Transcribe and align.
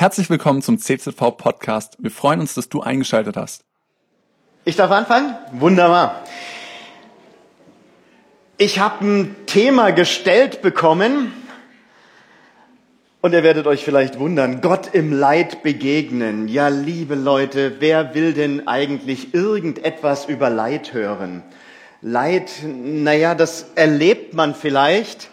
Herzlich 0.00 0.30
willkommen 0.30 0.62
zum 0.62 0.78
CZV 0.78 1.36
Podcast. 1.36 1.96
Wir 1.98 2.12
freuen 2.12 2.38
uns, 2.38 2.54
dass 2.54 2.68
du 2.68 2.82
eingeschaltet 2.82 3.36
hast. 3.36 3.64
Ich 4.64 4.76
darf 4.76 4.92
anfangen? 4.92 5.34
Wunderbar. 5.50 6.22
Ich 8.58 8.78
habe 8.78 9.04
ein 9.04 9.36
Thema 9.46 9.90
gestellt 9.90 10.62
bekommen 10.62 11.32
und 13.22 13.32
ihr 13.32 13.42
werdet 13.42 13.66
euch 13.66 13.84
vielleicht 13.84 14.20
wundern, 14.20 14.60
Gott 14.60 14.94
im 14.94 15.12
Leid 15.12 15.64
begegnen. 15.64 16.46
Ja, 16.46 16.68
liebe 16.68 17.16
Leute, 17.16 17.80
wer 17.80 18.14
will 18.14 18.34
denn 18.34 18.68
eigentlich 18.68 19.34
irgendetwas 19.34 20.26
über 20.26 20.48
Leid 20.48 20.94
hören? 20.94 21.42
Leid, 22.02 22.52
naja, 22.64 23.34
das 23.34 23.72
erlebt 23.74 24.32
man 24.32 24.54
vielleicht, 24.54 25.28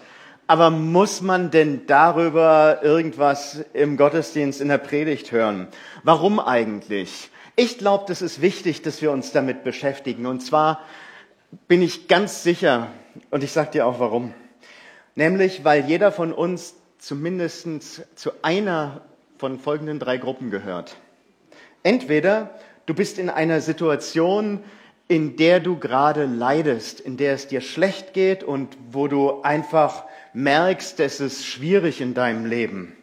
aber 0.47 0.69
muss 0.69 1.21
man 1.21 1.51
denn 1.51 1.87
darüber 1.87 2.79
irgendwas 2.83 3.65
im 3.73 3.97
Gottesdienst, 3.97 4.61
in 4.61 4.67
der 4.67 4.77
Predigt 4.77 5.31
hören? 5.31 5.67
Warum 6.03 6.39
eigentlich? 6.39 7.29
Ich 7.55 7.77
glaube, 7.77 8.05
das 8.07 8.21
ist 8.21 8.41
wichtig, 8.41 8.81
dass 8.81 9.01
wir 9.01 9.11
uns 9.11 9.31
damit 9.31 9.63
beschäftigen. 9.63 10.25
Und 10.25 10.41
zwar 10.41 10.81
bin 11.67 11.81
ich 11.81 12.07
ganz 12.07 12.43
sicher, 12.43 12.87
und 13.31 13.43
ich 13.43 13.51
sage 13.51 13.71
dir 13.71 13.87
auch 13.87 13.99
warum. 13.99 14.33
Nämlich, 15.15 15.63
weil 15.63 15.85
jeder 15.85 16.11
von 16.11 16.33
uns 16.33 16.75
zumindest 16.99 17.67
zu 18.15 18.31
einer 18.41 19.01
von 19.37 19.59
folgenden 19.59 19.99
drei 19.99 20.17
Gruppen 20.17 20.51
gehört. 20.51 20.95
Entweder 21.83 22.51
du 22.85 22.93
bist 22.93 23.19
in 23.19 23.29
einer 23.29 23.61
Situation, 23.61 24.63
in 25.07 25.37
der 25.37 25.59
du 25.59 25.77
gerade 25.77 26.25
leidest, 26.25 26.99
in 26.99 27.15
der 27.15 27.33
es 27.33 27.47
dir 27.47 27.61
schlecht 27.61 28.13
geht 28.13 28.43
und 28.43 28.75
wo 28.91 29.07
du 29.07 29.41
einfach 29.43 30.05
merkst, 30.35 30.99
es 30.99 31.19
ist 31.19 31.45
schwierig 31.45 32.01
in 32.01 32.13
deinem 32.13 32.45
Leben. 32.45 32.95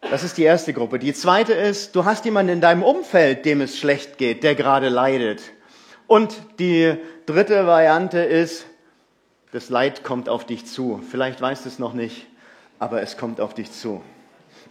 Das 0.00 0.24
ist 0.24 0.38
die 0.38 0.44
erste 0.44 0.72
Gruppe. 0.72 0.98
Die 0.98 1.14
zweite 1.14 1.52
ist, 1.52 1.94
du 1.94 2.04
hast 2.04 2.24
jemanden 2.24 2.52
in 2.54 2.60
deinem 2.60 2.82
Umfeld, 2.82 3.44
dem 3.44 3.60
es 3.60 3.78
schlecht 3.78 4.18
geht, 4.18 4.42
der 4.42 4.54
gerade 4.54 4.88
leidet. 4.88 5.42
Und 6.06 6.34
die 6.58 6.94
dritte 7.26 7.66
Variante 7.66 8.18
ist, 8.20 8.66
das 9.52 9.68
Leid 9.68 10.02
kommt 10.02 10.28
auf 10.28 10.44
dich 10.44 10.66
zu. 10.66 11.02
Vielleicht 11.10 11.40
weißt 11.40 11.64
du 11.64 11.68
es 11.68 11.78
noch 11.78 11.92
nicht, 11.92 12.26
aber 12.78 13.02
es 13.02 13.16
kommt 13.16 13.40
auf 13.40 13.54
dich 13.54 13.70
zu. 13.70 14.02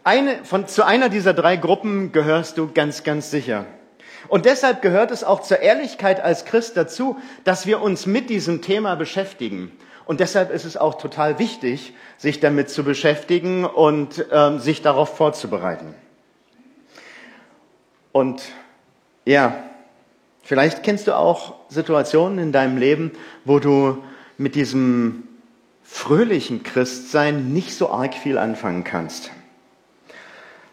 Eine, 0.04 0.44
von, 0.44 0.68
zu 0.68 0.86
einer 0.86 1.10
dieser 1.10 1.34
drei 1.34 1.58
Gruppen 1.58 2.12
gehörst 2.12 2.58
du 2.58 2.72
ganz, 2.74 3.04
ganz 3.04 3.30
sicher. 3.30 3.66
Und 4.28 4.46
deshalb 4.46 4.82
gehört 4.82 5.12
es 5.12 5.24
auch 5.24 5.42
zur 5.42 5.60
Ehrlichkeit 5.60 6.20
als 6.20 6.46
Christ 6.46 6.78
dazu, 6.78 7.18
dass 7.44 7.66
wir 7.66 7.82
uns 7.82 8.06
mit 8.06 8.30
diesem 8.30 8.62
Thema 8.62 8.96
beschäftigen. 8.96 9.72
Und 10.06 10.20
deshalb 10.20 10.52
ist 10.52 10.66
es 10.66 10.78
auch 10.78 10.96
total 10.96 11.40
wichtig, 11.40 11.94
sich 12.18 12.40
damit 12.40 12.70
zu 12.70 12.84
beschäftigen 12.84 13.66
und 13.66 14.26
ähm, 14.32 14.60
sich 14.60 14.82
darauf 14.82 15.16
vorzubereiten. 15.16 15.94
Und 18.12 18.42
ja, 19.26 19.56
vielleicht 20.44 20.84
kennst 20.84 21.08
du 21.08 21.16
auch 21.16 21.56
Situationen 21.70 22.40
in 22.40 22.52
deinem 22.52 22.78
Leben, 22.78 23.12
wo 23.46 23.60
du 23.60 24.04
mit 24.38 24.56
diesem 24.56 25.28
fröhlichen 25.84 26.64
Christsein 26.64 27.54
nicht 27.54 27.76
so 27.76 27.92
arg 27.92 28.14
viel 28.14 28.38
anfangen 28.38 28.84
kannst. 28.84 29.32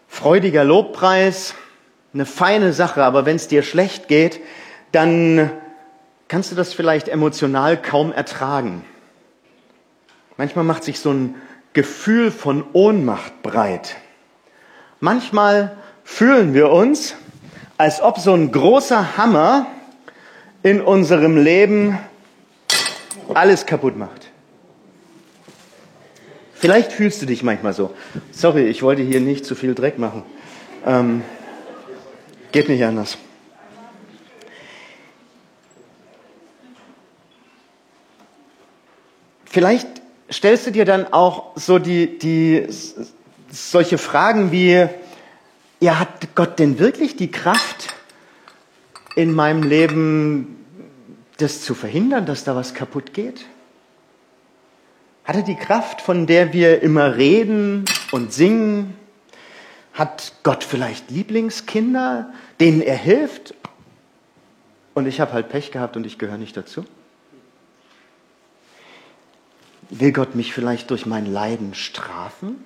Freudiger 0.06 0.64
Lobpreis, 0.64 1.54
eine 2.14 2.24
feine 2.24 2.72
Sache, 2.72 3.04
aber 3.04 3.26
wenn 3.26 3.36
es 3.36 3.48
dir 3.48 3.62
schlecht 3.62 4.08
geht, 4.08 4.40
dann 4.92 5.50
kannst 6.28 6.50
du 6.50 6.56
das 6.56 6.72
vielleicht 6.72 7.08
emotional 7.08 7.80
kaum 7.80 8.12
ertragen. 8.12 8.84
Manchmal 10.38 10.64
macht 10.64 10.84
sich 10.84 11.00
so 11.00 11.10
ein 11.10 11.34
Gefühl 11.72 12.30
von 12.30 12.64
Ohnmacht 12.72 13.42
breit. 13.42 13.96
Manchmal 15.00 15.76
fühlen 16.04 16.54
wir 16.54 16.70
uns, 16.70 17.16
als 17.76 18.00
ob 18.00 18.18
so 18.18 18.32
ein 18.32 18.52
großer 18.52 19.16
Hammer 19.16 19.66
in 20.62 20.80
unserem 20.80 21.36
Leben 21.36 21.98
alles 23.34 23.66
kaputt 23.66 23.96
macht. 23.96 24.30
Vielleicht 26.54 26.92
fühlst 26.92 27.20
du 27.20 27.26
dich 27.26 27.42
manchmal 27.42 27.72
so. 27.72 27.92
Sorry, 28.30 28.66
ich 28.66 28.82
wollte 28.82 29.02
hier 29.02 29.20
nicht 29.20 29.44
zu 29.44 29.56
viel 29.56 29.74
Dreck 29.74 29.98
machen. 29.98 30.22
Ähm, 30.86 31.22
geht 32.52 32.68
nicht 32.68 32.84
anders. 32.84 33.18
Vielleicht 39.44 39.97
stellst 40.30 40.66
du 40.66 40.70
dir 40.72 40.84
dann 40.84 41.12
auch 41.12 41.56
so 41.56 41.78
die, 41.78 42.18
die, 42.18 42.66
solche 43.50 43.98
Fragen 43.98 44.52
wie, 44.52 44.86
ja, 45.80 45.98
hat 45.98 46.34
Gott 46.34 46.58
denn 46.58 46.78
wirklich 46.78 47.16
die 47.16 47.30
Kraft 47.30 47.94
in 49.16 49.32
meinem 49.32 49.62
Leben, 49.62 50.64
das 51.38 51.62
zu 51.62 51.74
verhindern, 51.74 52.26
dass 52.26 52.44
da 52.44 52.56
was 52.56 52.74
kaputt 52.74 53.14
geht? 53.14 53.46
Hat 55.24 55.36
er 55.36 55.42
die 55.42 55.56
Kraft, 55.56 56.00
von 56.00 56.26
der 56.26 56.52
wir 56.52 56.82
immer 56.82 57.16
reden 57.16 57.84
und 58.12 58.32
singen? 58.32 58.96
Hat 59.92 60.32
Gott 60.42 60.64
vielleicht 60.64 61.10
Lieblingskinder, 61.10 62.32
denen 62.60 62.80
er 62.80 62.96
hilft? 62.96 63.54
Und 64.94 65.06
ich 65.06 65.20
habe 65.20 65.32
halt 65.32 65.48
Pech 65.48 65.70
gehabt 65.70 65.96
und 65.96 66.06
ich 66.06 66.18
gehöre 66.18 66.38
nicht 66.38 66.56
dazu? 66.56 66.84
Will 69.90 70.12
Gott 70.12 70.34
mich 70.34 70.52
vielleicht 70.52 70.90
durch 70.90 71.06
mein 71.06 71.26
Leiden 71.26 71.74
strafen? 71.74 72.56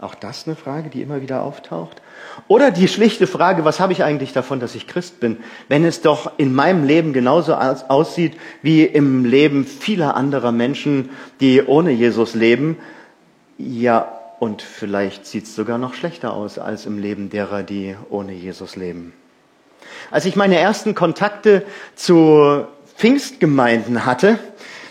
Auch 0.00 0.14
das 0.14 0.46
eine 0.46 0.56
Frage, 0.56 0.88
die 0.88 1.02
immer 1.02 1.20
wieder 1.20 1.42
auftaucht. 1.42 2.00
Oder 2.48 2.70
die 2.70 2.88
schlichte 2.88 3.26
Frage, 3.26 3.66
was 3.66 3.80
habe 3.80 3.92
ich 3.92 4.02
eigentlich 4.02 4.32
davon, 4.32 4.58
dass 4.58 4.74
ich 4.74 4.86
Christ 4.86 5.20
bin, 5.20 5.36
wenn 5.68 5.84
es 5.84 6.00
doch 6.00 6.32
in 6.38 6.54
meinem 6.54 6.84
Leben 6.84 7.12
genauso 7.12 7.54
aussieht 7.54 8.38
wie 8.62 8.84
im 8.84 9.26
Leben 9.26 9.66
vieler 9.66 10.16
anderer 10.16 10.52
Menschen, 10.52 11.10
die 11.40 11.62
ohne 11.62 11.90
Jesus 11.90 12.34
leben? 12.34 12.78
Ja, 13.58 14.20
und 14.38 14.62
vielleicht 14.62 15.26
sieht 15.26 15.44
es 15.44 15.54
sogar 15.54 15.76
noch 15.76 15.92
schlechter 15.92 16.32
aus 16.32 16.58
als 16.58 16.86
im 16.86 16.98
Leben 16.98 17.28
derer, 17.28 17.62
die 17.62 17.94
ohne 18.08 18.32
Jesus 18.32 18.76
leben. 18.76 19.12
Als 20.10 20.24
ich 20.24 20.34
meine 20.34 20.58
ersten 20.58 20.94
Kontakte 20.94 21.62
zu 21.94 22.64
Pfingstgemeinden 22.96 24.06
hatte, 24.06 24.38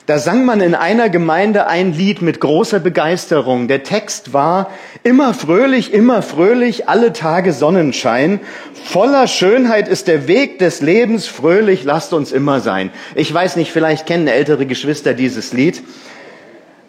da 0.09 0.17
sang 0.17 0.43
man 0.43 0.59
in 0.59 0.73
einer 0.73 1.07
Gemeinde 1.07 1.67
ein 1.67 1.93
Lied 1.93 2.23
mit 2.23 2.39
großer 2.39 2.79
Begeisterung. 2.79 3.67
Der 3.67 3.83
Text 3.83 4.33
war 4.33 4.71
immer 5.03 5.35
fröhlich, 5.35 5.93
immer 5.93 6.23
fröhlich, 6.23 6.89
alle 6.89 7.13
Tage 7.13 7.53
Sonnenschein. 7.53 8.39
Voller 8.73 9.27
Schönheit 9.27 9.87
ist 9.87 10.07
der 10.07 10.27
Weg 10.27 10.57
des 10.57 10.81
Lebens, 10.81 11.27
fröhlich 11.27 11.83
lasst 11.83 12.11
uns 12.11 12.31
immer 12.31 12.59
sein. 12.59 12.89
Ich 13.13 13.31
weiß 13.31 13.55
nicht, 13.55 13.71
vielleicht 13.71 14.07
kennen 14.07 14.25
ältere 14.25 14.65
Geschwister 14.65 15.13
dieses 15.13 15.53
Lied. 15.53 15.83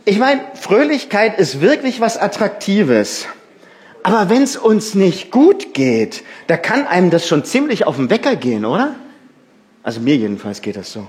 Ich 0.06 0.18
meine, 0.18 0.40
Fröhlichkeit 0.54 1.38
ist 1.38 1.60
wirklich 1.60 2.00
was 2.00 2.16
Attraktives. 2.16 3.26
Aber 4.02 4.30
wenn 4.30 4.44
es 4.44 4.56
uns 4.56 4.94
nicht 4.94 5.30
gut 5.30 5.74
geht, 5.74 6.24
da 6.46 6.56
kann 6.56 6.86
einem 6.86 7.10
das 7.10 7.28
schon 7.28 7.44
ziemlich 7.44 7.86
auf 7.86 7.96
den 7.96 8.08
Wecker 8.08 8.34
gehen, 8.34 8.64
oder? 8.64 8.94
Also 9.82 10.00
mir 10.00 10.16
jedenfalls 10.16 10.62
geht 10.62 10.76
das 10.76 10.90
so. 10.90 11.06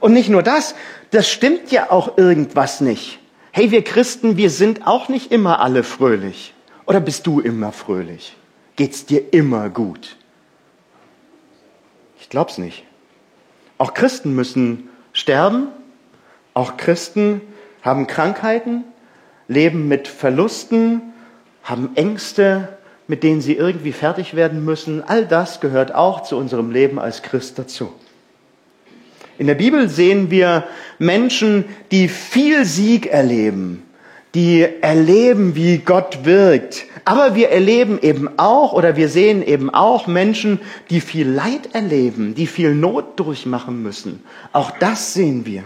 Und 0.00 0.12
nicht 0.12 0.28
nur 0.28 0.42
das, 0.42 0.74
das 1.10 1.28
stimmt 1.28 1.70
ja 1.70 1.90
auch 1.90 2.16
irgendwas 2.16 2.80
nicht. 2.80 3.18
Hey, 3.52 3.70
wir 3.70 3.84
Christen, 3.84 4.36
wir 4.36 4.50
sind 4.50 4.86
auch 4.86 5.08
nicht 5.08 5.30
immer 5.30 5.60
alle 5.60 5.82
fröhlich. 5.82 6.54
Oder 6.86 7.00
bist 7.00 7.26
du 7.26 7.40
immer 7.40 7.72
fröhlich? 7.72 8.36
Geht's 8.76 9.06
dir 9.06 9.32
immer 9.32 9.68
gut? 9.68 10.16
Ich 12.20 12.28
glaub's 12.28 12.58
nicht. 12.58 12.84
Auch 13.78 13.94
Christen 13.94 14.34
müssen 14.34 14.88
sterben. 15.12 15.68
Auch 16.54 16.76
Christen 16.76 17.40
haben 17.82 18.06
Krankheiten, 18.06 18.84
leben 19.48 19.88
mit 19.88 20.08
Verlusten, 20.08 21.00
haben 21.62 21.90
Ängste, 21.94 22.68
mit 23.06 23.22
denen 23.22 23.40
sie 23.40 23.54
irgendwie 23.54 23.92
fertig 23.92 24.34
werden 24.34 24.64
müssen. 24.64 25.02
All 25.02 25.26
das 25.26 25.60
gehört 25.60 25.94
auch 25.94 26.22
zu 26.22 26.36
unserem 26.36 26.70
Leben 26.70 26.98
als 26.98 27.22
Christ 27.22 27.58
dazu. 27.58 27.92
In 29.40 29.46
der 29.46 29.54
Bibel 29.54 29.88
sehen 29.88 30.30
wir 30.30 30.64
Menschen, 30.98 31.64
die 31.92 32.08
viel 32.08 32.66
Sieg 32.66 33.06
erleben, 33.06 33.82
die 34.34 34.68
erleben, 34.82 35.56
wie 35.56 35.78
Gott 35.78 36.26
wirkt. 36.26 36.84
Aber 37.06 37.34
wir 37.34 37.48
erleben 37.48 37.98
eben 38.02 38.28
auch 38.36 38.74
oder 38.74 38.96
wir 38.96 39.08
sehen 39.08 39.42
eben 39.42 39.70
auch 39.72 40.06
Menschen, 40.06 40.60
die 40.90 41.00
viel 41.00 41.26
Leid 41.26 41.70
erleben, 41.74 42.34
die 42.34 42.46
viel 42.46 42.74
Not 42.74 43.18
durchmachen 43.18 43.82
müssen. 43.82 44.22
Auch 44.52 44.72
das 44.72 45.14
sehen 45.14 45.46
wir. 45.46 45.64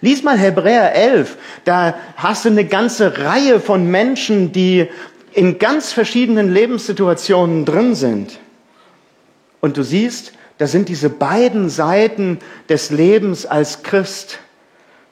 Lies 0.00 0.22
mal 0.22 0.38
Hebräer 0.38 0.94
11, 0.94 1.36
da 1.66 1.94
hast 2.16 2.46
du 2.46 2.48
eine 2.48 2.64
ganze 2.64 3.18
Reihe 3.18 3.60
von 3.60 3.90
Menschen, 3.90 4.52
die 4.52 4.88
in 5.34 5.58
ganz 5.58 5.92
verschiedenen 5.92 6.50
Lebenssituationen 6.50 7.66
drin 7.66 7.94
sind. 7.94 8.38
Und 9.60 9.76
du 9.76 9.82
siehst, 9.82 10.32
da 10.60 10.66
sind 10.66 10.90
diese 10.90 11.08
beiden 11.08 11.70
Seiten 11.70 12.38
des 12.68 12.90
Lebens 12.90 13.46
als 13.46 13.82
Christ, 13.82 14.38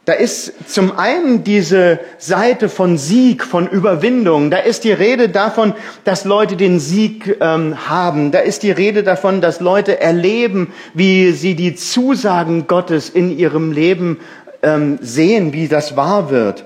Da 0.05 0.15
ist 0.15 0.71
zum 0.71 0.99
einen 0.99 1.45
diese 1.45 2.00
Seite 2.17 2.71
von 2.71 2.97
Sieg, 2.97 3.45
von 3.45 3.69
Überwindung. 3.69 4.50
Da 4.50 4.56
ist 4.56 4.85
die 4.85 4.93
Rede 4.93 5.29
davon, 5.29 5.75
dass 6.05 6.25
Leute 6.25 6.56
den 6.56 6.81
Sieg 6.81 7.37
ähm, 7.43 7.91
haben. 7.91 8.31
Da 8.31 8.39
ist 8.39 8.62
die 8.62 8.71
Rede 8.71 9.03
davon, 9.03 9.43
dass 9.43 9.61
Leute 9.61 10.00
erleben, 10.00 10.73
wie 10.95 11.33
sie 11.33 11.55
die 11.55 11.75
Zusagen 11.75 12.67
Gottes 12.67 13.11
in 13.11 13.37
ihrem 13.37 13.71
Leben 13.71 14.21
ähm, 14.62 14.99
sehen, 15.03 15.53
wie 15.53 15.69
das 15.69 15.95
wahr 15.95 16.31
wird. 16.31 16.65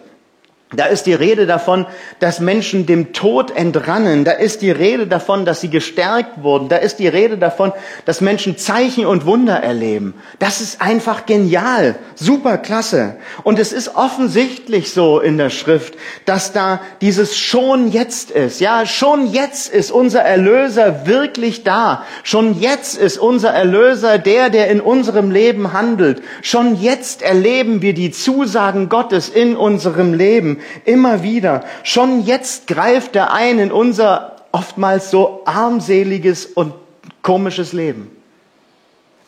Da 0.74 0.86
ist 0.86 1.04
die 1.04 1.14
Rede 1.14 1.46
davon, 1.46 1.86
dass 2.18 2.40
Menschen 2.40 2.86
dem 2.86 3.12
Tod 3.12 3.54
entrannen. 3.54 4.24
Da 4.24 4.32
ist 4.32 4.62
die 4.62 4.70
Rede 4.70 5.06
davon, 5.06 5.44
dass 5.44 5.60
sie 5.60 5.68
gestärkt 5.68 6.42
wurden. 6.42 6.68
Da 6.68 6.76
ist 6.76 6.98
die 6.98 7.08
Rede 7.08 7.36
davon, 7.36 7.72
dass 8.06 8.20
Menschen 8.22 8.56
Zeichen 8.56 9.04
und 9.04 9.26
Wunder 9.26 9.56
erleben. 9.56 10.14
Das 10.38 10.60
ist 10.60 10.80
einfach 10.80 11.26
genial. 11.26 11.96
Super 12.14 12.56
klasse. 12.56 13.16
Und 13.42 13.58
es 13.58 13.72
ist 13.72 13.96
offensichtlich 13.96 14.92
so 14.92 15.20
in 15.20 15.36
der 15.36 15.50
Schrift, 15.50 15.94
dass 16.24 16.52
da 16.52 16.80
dieses 17.02 17.36
schon 17.36 17.92
jetzt 17.92 18.30
ist. 18.30 18.60
Ja, 18.60 18.86
schon 18.86 19.30
jetzt 19.30 19.72
ist 19.72 19.90
unser 19.90 20.22
Erlöser 20.22 21.06
wirklich 21.06 21.64
da. 21.64 22.04
Schon 22.22 22.58
jetzt 22.58 22.96
ist 22.96 23.18
unser 23.18 23.50
Erlöser 23.50 24.18
der, 24.18 24.48
der 24.48 24.68
in 24.68 24.80
unserem 24.80 25.30
Leben 25.30 25.74
handelt. 25.74 26.22
Schon 26.40 26.80
jetzt 26.80 27.20
erleben 27.20 27.82
wir 27.82 27.92
die 27.92 28.10
Zusagen 28.10 28.88
Gottes 28.88 29.28
in 29.28 29.56
unserem 29.56 30.14
Leben 30.14 30.61
immer 30.84 31.22
wieder. 31.22 31.64
Schon 31.82 32.22
jetzt 32.22 32.66
greift 32.66 33.16
er 33.16 33.32
ein 33.32 33.58
in 33.58 33.72
unser 33.72 34.36
oftmals 34.52 35.10
so 35.10 35.42
armseliges 35.44 36.46
und 36.46 36.74
komisches 37.22 37.72
Leben. 37.72 38.10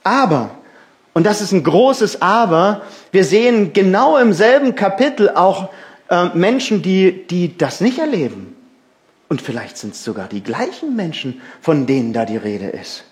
Aber, 0.03 0.51
und 1.15 1.25
das 1.25 1.41
ist 1.41 1.53
ein 1.53 1.65
großes 1.65 2.21
Aber, 2.21 2.83
wir 3.11 3.25
sehen 3.25 3.73
genau 3.73 4.19
im 4.19 4.33
selben 4.33 4.75
Kapitel 4.75 5.31
auch 5.31 5.71
äh, 6.11 6.27
Menschen, 6.35 6.83
die, 6.83 7.27
die 7.27 7.57
das 7.57 7.81
nicht 7.81 7.99
erleben. 7.99 8.55
Und 9.29 9.41
vielleicht 9.41 9.79
sind 9.79 9.95
es 9.95 10.05
sogar 10.05 10.29
die 10.29 10.43
gleichen 10.43 10.95
Menschen, 10.95 11.41
von 11.61 11.87
denen 11.87 12.13
da 12.13 12.25
die 12.25 12.37
Rede 12.37 12.67
ist. 12.67 13.05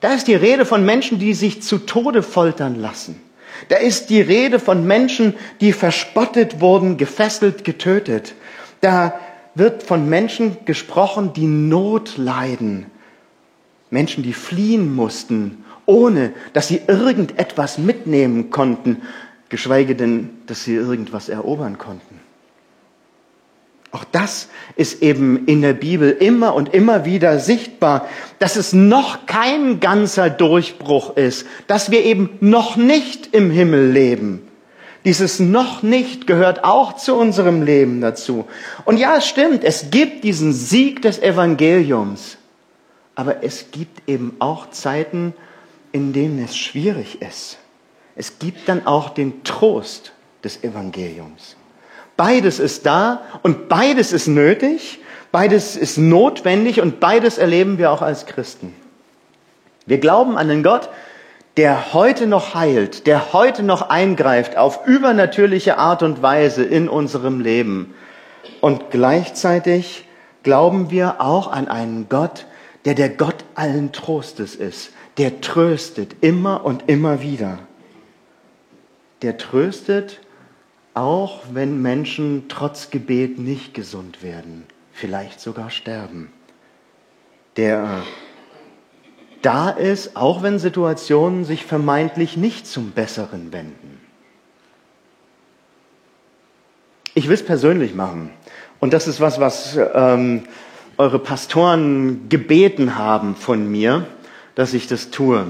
Da 0.00 0.12
ist 0.12 0.28
die 0.28 0.34
Rede 0.34 0.64
von 0.64 0.84
Menschen, 0.84 1.18
die 1.18 1.34
sich 1.34 1.62
zu 1.62 1.78
Tode 1.78 2.22
foltern 2.22 2.76
lassen. 2.76 3.20
Da 3.68 3.76
ist 3.76 4.10
die 4.10 4.20
Rede 4.20 4.58
von 4.58 4.86
Menschen, 4.86 5.34
die 5.60 5.72
verspottet 5.72 6.60
wurden, 6.60 6.96
gefesselt, 6.96 7.64
getötet. 7.64 8.34
Da 8.80 9.18
wird 9.54 9.82
von 9.82 10.08
Menschen 10.08 10.56
gesprochen, 10.64 11.32
die 11.32 11.46
Not 11.46 12.16
leiden. 12.16 12.86
Menschen, 13.90 14.22
die 14.22 14.32
fliehen 14.32 14.94
mussten, 14.94 15.64
ohne 15.86 16.32
dass 16.52 16.68
sie 16.68 16.80
irgendetwas 16.86 17.78
mitnehmen 17.78 18.50
konnten, 18.50 19.02
geschweige 19.48 19.94
denn, 19.94 20.30
dass 20.46 20.64
sie 20.64 20.74
irgendwas 20.74 21.28
erobern 21.28 21.78
konnten. 21.78 22.23
Auch 23.94 24.02
das 24.02 24.48
ist 24.74 25.02
eben 25.02 25.46
in 25.46 25.62
der 25.62 25.72
Bibel 25.72 26.10
immer 26.10 26.56
und 26.56 26.74
immer 26.74 27.04
wieder 27.04 27.38
sichtbar, 27.38 28.08
dass 28.40 28.56
es 28.56 28.72
noch 28.72 29.26
kein 29.26 29.78
ganzer 29.78 30.30
Durchbruch 30.30 31.16
ist, 31.16 31.46
dass 31.68 31.92
wir 31.92 32.04
eben 32.04 32.30
noch 32.40 32.74
nicht 32.74 33.32
im 33.32 33.52
Himmel 33.52 33.92
leben. 33.92 34.48
Dieses 35.04 35.38
noch 35.38 35.84
nicht 35.84 36.26
gehört 36.26 36.64
auch 36.64 36.96
zu 36.96 37.14
unserem 37.14 37.62
Leben 37.62 38.00
dazu. 38.00 38.46
Und 38.84 38.96
ja, 38.96 39.18
es 39.18 39.28
stimmt, 39.28 39.62
es 39.62 39.92
gibt 39.92 40.24
diesen 40.24 40.52
Sieg 40.52 41.00
des 41.00 41.20
Evangeliums. 41.20 42.36
Aber 43.14 43.44
es 43.44 43.70
gibt 43.70 44.08
eben 44.08 44.34
auch 44.40 44.70
Zeiten, 44.70 45.34
in 45.92 46.12
denen 46.12 46.42
es 46.42 46.56
schwierig 46.56 47.22
ist. 47.22 47.58
Es 48.16 48.40
gibt 48.40 48.68
dann 48.68 48.88
auch 48.88 49.10
den 49.10 49.44
Trost 49.44 50.14
des 50.42 50.64
Evangeliums. 50.64 51.54
Beides 52.16 52.58
ist 52.58 52.86
da 52.86 53.22
und 53.42 53.68
beides 53.68 54.12
ist 54.12 54.28
nötig, 54.28 55.00
beides 55.32 55.76
ist 55.76 55.98
notwendig 55.98 56.80
und 56.80 57.00
beides 57.00 57.38
erleben 57.38 57.78
wir 57.78 57.90
auch 57.90 58.02
als 58.02 58.26
Christen. 58.26 58.74
Wir 59.86 59.98
glauben 59.98 60.38
an 60.38 60.48
den 60.48 60.62
Gott, 60.62 60.88
der 61.56 61.92
heute 61.92 62.26
noch 62.26 62.54
heilt, 62.54 63.06
der 63.06 63.32
heute 63.32 63.62
noch 63.62 63.88
eingreift 63.88 64.56
auf 64.56 64.86
übernatürliche 64.86 65.78
Art 65.78 66.02
und 66.02 66.22
Weise 66.22 66.64
in 66.64 66.88
unserem 66.88 67.40
Leben. 67.40 67.94
Und 68.60 68.90
gleichzeitig 68.90 70.04
glauben 70.42 70.90
wir 70.90 71.20
auch 71.20 71.50
an 71.50 71.68
einen 71.68 72.08
Gott, 72.08 72.46
der 72.84 72.94
der 72.94 73.08
Gott 73.08 73.44
allen 73.54 73.92
Trostes 73.92 74.54
ist, 74.54 74.90
der 75.16 75.40
tröstet 75.40 76.16
immer 76.20 76.64
und 76.64 76.88
immer 76.88 77.22
wieder. 77.22 77.58
Der 79.22 79.38
tröstet 79.38 80.20
auch 80.94 81.42
wenn 81.52 81.82
Menschen 81.82 82.44
trotz 82.48 82.90
Gebet 82.90 83.38
nicht 83.38 83.74
gesund 83.74 84.22
werden, 84.22 84.64
vielleicht 84.92 85.40
sogar 85.40 85.70
sterben, 85.70 86.32
der 87.56 88.02
da 89.42 89.70
ist, 89.70 90.16
auch 90.16 90.42
wenn 90.42 90.58
Situationen 90.58 91.44
sich 91.44 91.66
vermeintlich 91.66 92.36
nicht 92.36 92.66
zum 92.66 92.92
Besseren 92.92 93.52
wenden. 93.52 94.00
Ich 97.12 97.28
will 97.28 97.34
es 97.34 97.44
persönlich 97.44 97.94
machen. 97.94 98.30
Und 98.80 98.92
das 98.92 99.06
ist 99.06 99.20
was, 99.20 99.38
was 99.40 99.78
ähm, 99.94 100.44
eure 100.96 101.18
Pastoren 101.18 102.28
gebeten 102.28 102.96
haben 102.96 103.36
von 103.36 103.70
mir, 103.70 104.06
dass 104.54 104.74
ich 104.74 104.86
das 104.86 105.10
tue. 105.10 105.46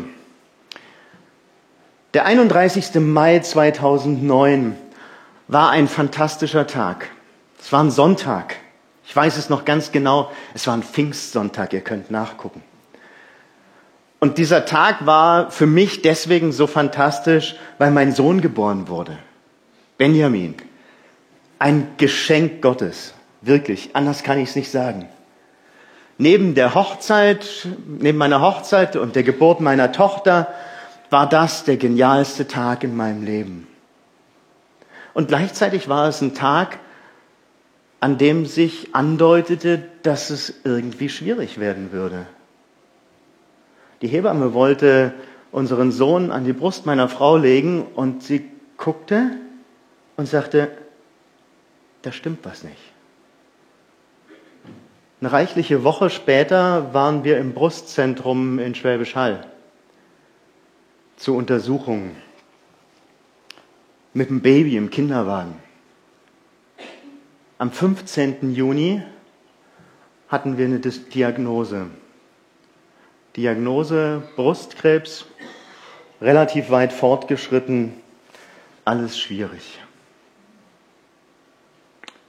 Der 2.15 2.27
31. 2.27 2.95
Mai 2.97 3.41
2009 3.41 4.77
war 5.49 5.71
ein 5.71 5.89
fantastischer 5.89 6.67
Tag. 6.67 7.11
Es 7.61 7.73
war 7.73 7.83
ein 7.83 7.91
Sonntag. 7.91 8.57
Ich 9.07 9.15
weiß 9.15 9.37
es 9.37 9.51
noch 9.51 9.65
ganz 9.65 9.93
genau. 9.93 10.31
Es 10.55 10.67
war 10.67 10.75
ein 10.75 10.83
Pfingstsonntag. 10.83 11.73
Ihr 11.73 11.81
könnt 11.83 12.11
nachgucken. 12.11 12.63
Und 14.21 14.39
dieser 14.39 14.65
Tag 14.65 15.05
war 15.05 15.51
für 15.51 15.67
mich 15.67 16.01
deswegen 16.01 16.53
so 16.53 16.67
fantastisch, 16.67 17.57
weil 17.79 17.91
mein 17.91 18.13
Sohn 18.15 18.41
geboren 18.41 18.89
wurde. 18.89 19.19
Benjamin. 19.99 20.55
Ein 21.59 21.89
Geschenk 21.99 22.63
Gottes. 22.63 23.13
Wirklich. 23.43 23.91
Anders 23.93 24.23
kann 24.23 24.39
ich 24.39 24.51
es 24.51 24.57
nicht 24.57 24.71
sagen. 24.71 25.09
Neben 26.17 26.55
der 26.55 26.75
Hochzeit, 26.75 27.67
neben 27.87 28.19
meiner 28.19 28.41
Hochzeit 28.41 28.97
und 28.97 29.17
der 29.17 29.25
Geburt 29.25 29.61
meiner 29.61 29.93
Tochter 29.93 30.55
war 31.11 31.29
das 31.29 31.65
der 31.65 31.77
genialste 31.77 32.47
Tag 32.47 32.85
in 32.85 32.97
meinem 32.97 33.25
Leben. 33.25 33.67
Und 35.15 35.29
gleichzeitig 35.29 35.89
war 35.89 36.09
es 36.09 36.21
ein 36.21 36.35
Tag, 36.35 36.79
an 38.01 38.19
dem 38.19 38.45
sich 38.45 38.95
andeutete, 38.95 39.83
dass 40.03 40.29
es 40.29 40.53
irgendwie 40.65 41.09
schwierig 41.09 41.59
werden 41.59 41.93
würde. 41.93 42.27
Die 44.03 44.09
Hebamme 44.09 44.53
wollte 44.53 45.15
unseren 45.53 45.93
Sohn 45.93 46.31
an 46.31 46.45
die 46.45 46.53
Brust 46.53 46.85
meiner 46.85 47.09
Frau 47.09 47.37
legen 47.37 47.87
und 47.95 48.23
sie 48.23 48.51
guckte 48.77 49.31
und 50.17 50.27
sagte, 50.27 50.71
da 52.03 52.13
stimmt 52.13 52.45
was 52.45 52.65
nicht. 52.65 52.77
Eine 55.21 55.33
reichliche 55.33 55.85
Woche 55.85 56.11
später 56.11 56.93
waren 56.93 57.25
wir 57.25 57.39
im 57.39 57.55
Brustzentrum 57.55 58.59
in 58.59 58.75
Schwäbisch 58.75 59.15
Hall 59.15 59.47
zur 61.17 61.37
Untersuchung 61.37 62.11
mit 64.15 64.31
dem 64.31 64.41
Baby 64.41 64.77
im 64.77 64.91
Kinderwagen. 64.91 65.57
Am 67.59 67.73
15. 67.73 68.55
Juni 68.55 69.03
hatten 70.29 70.57
wir 70.57 70.67
eine 70.67 70.79
Diagnose. 70.79 71.87
Diagnose 73.37 74.23
Brustkrebs, 74.37 75.27
relativ 76.21 76.71
weit 76.71 76.93
fortgeschritten, 76.93 77.95
alles 78.85 79.19
schwierig. 79.19 79.81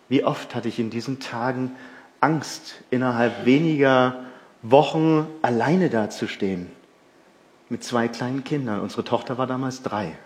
Wie 0.10 0.24
oft 0.24 0.56
hatte 0.56 0.68
ich 0.68 0.80
in 0.80 0.90
diesen 0.90 1.20
Tagen 1.20 1.76
Angst, 2.20 2.82
innerhalb 2.90 3.46
weniger 3.46 4.26
Wochen 4.64 5.28
alleine 5.44 5.92
dazustehen 5.92 6.72
mit 7.70 7.84
zwei 7.84 8.08
kleinen 8.08 8.44
Kindern. 8.44 8.82
Unsere 8.82 9.04
Tochter 9.04 9.38
war 9.38 9.46
damals 9.46 9.84
drei. 9.84 10.18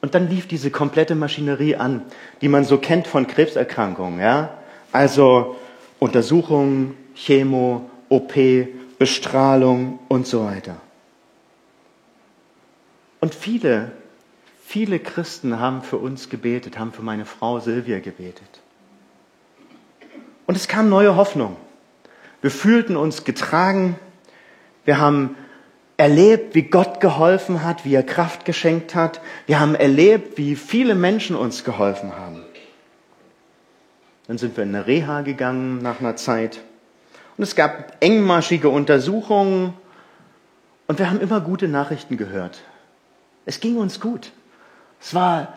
Und 0.00 0.14
dann 0.14 0.28
lief 0.28 0.46
diese 0.46 0.70
komplette 0.70 1.14
Maschinerie 1.14 1.76
an, 1.76 2.02
die 2.40 2.48
man 2.48 2.64
so 2.64 2.78
kennt 2.78 3.06
von 3.06 3.26
Krebserkrankungen. 3.26 4.20
Ja? 4.20 4.58
Also 4.92 5.56
Untersuchungen, 5.98 6.96
Chemo, 7.14 7.90
OP, 8.08 8.34
Bestrahlung 8.98 9.98
und 10.08 10.26
so 10.26 10.44
weiter. 10.44 10.76
Und 13.20 13.34
viele, 13.34 13.92
viele 14.64 15.00
Christen 15.00 15.58
haben 15.58 15.82
für 15.82 15.96
uns 15.96 16.28
gebetet, 16.28 16.78
haben 16.78 16.92
für 16.92 17.02
meine 17.02 17.24
Frau 17.24 17.58
Silvia 17.58 17.98
gebetet. 17.98 18.60
Und 20.46 20.56
es 20.56 20.68
kam 20.68 20.88
neue 20.88 21.16
Hoffnung. 21.16 21.56
Wir 22.40 22.50
fühlten 22.52 22.96
uns 22.96 23.24
getragen. 23.24 23.96
Wir 24.84 24.98
haben 24.98 25.36
erlebt, 25.98 26.54
wie 26.54 26.62
Gott 26.62 27.00
geholfen 27.00 27.64
hat, 27.64 27.84
wie 27.84 27.94
er 27.94 28.04
Kraft 28.04 28.46
geschenkt 28.46 28.94
hat. 28.94 29.20
Wir 29.46 29.60
haben 29.60 29.74
erlebt, 29.74 30.38
wie 30.38 30.56
viele 30.56 30.94
Menschen 30.94 31.36
uns 31.36 31.64
geholfen 31.64 32.16
haben. 32.16 32.44
Dann 34.28 34.38
sind 34.38 34.56
wir 34.56 34.62
in 34.64 34.74
eine 34.74 34.86
Reha 34.86 35.22
gegangen 35.22 35.82
nach 35.82 36.00
einer 36.00 36.16
Zeit. 36.16 36.60
Und 37.36 37.42
es 37.42 37.56
gab 37.56 37.96
engmaschige 38.00 38.68
Untersuchungen. 38.68 39.74
Und 40.86 40.98
wir 40.98 41.10
haben 41.10 41.20
immer 41.20 41.40
gute 41.40 41.66
Nachrichten 41.66 42.16
gehört. 42.16 42.60
Es 43.44 43.58
ging 43.58 43.76
uns 43.76 44.00
gut. 44.00 44.32
Es 45.00 45.14
war, 45.14 45.54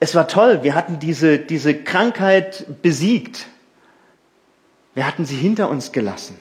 es 0.00 0.14
war 0.14 0.26
toll. 0.26 0.64
Wir 0.64 0.74
hatten 0.74 0.98
diese, 0.98 1.38
diese 1.38 1.74
Krankheit 1.74 2.66
besiegt. 2.82 3.46
Wir 4.94 5.06
hatten 5.06 5.24
sie 5.24 5.36
hinter 5.36 5.70
uns 5.70 5.92
gelassen. 5.92 6.36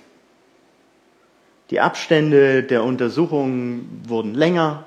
Die 1.71 1.79
Abstände 1.79 2.63
der 2.63 2.83
Untersuchungen 2.83 4.03
wurden 4.05 4.35
länger. 4.35 4.83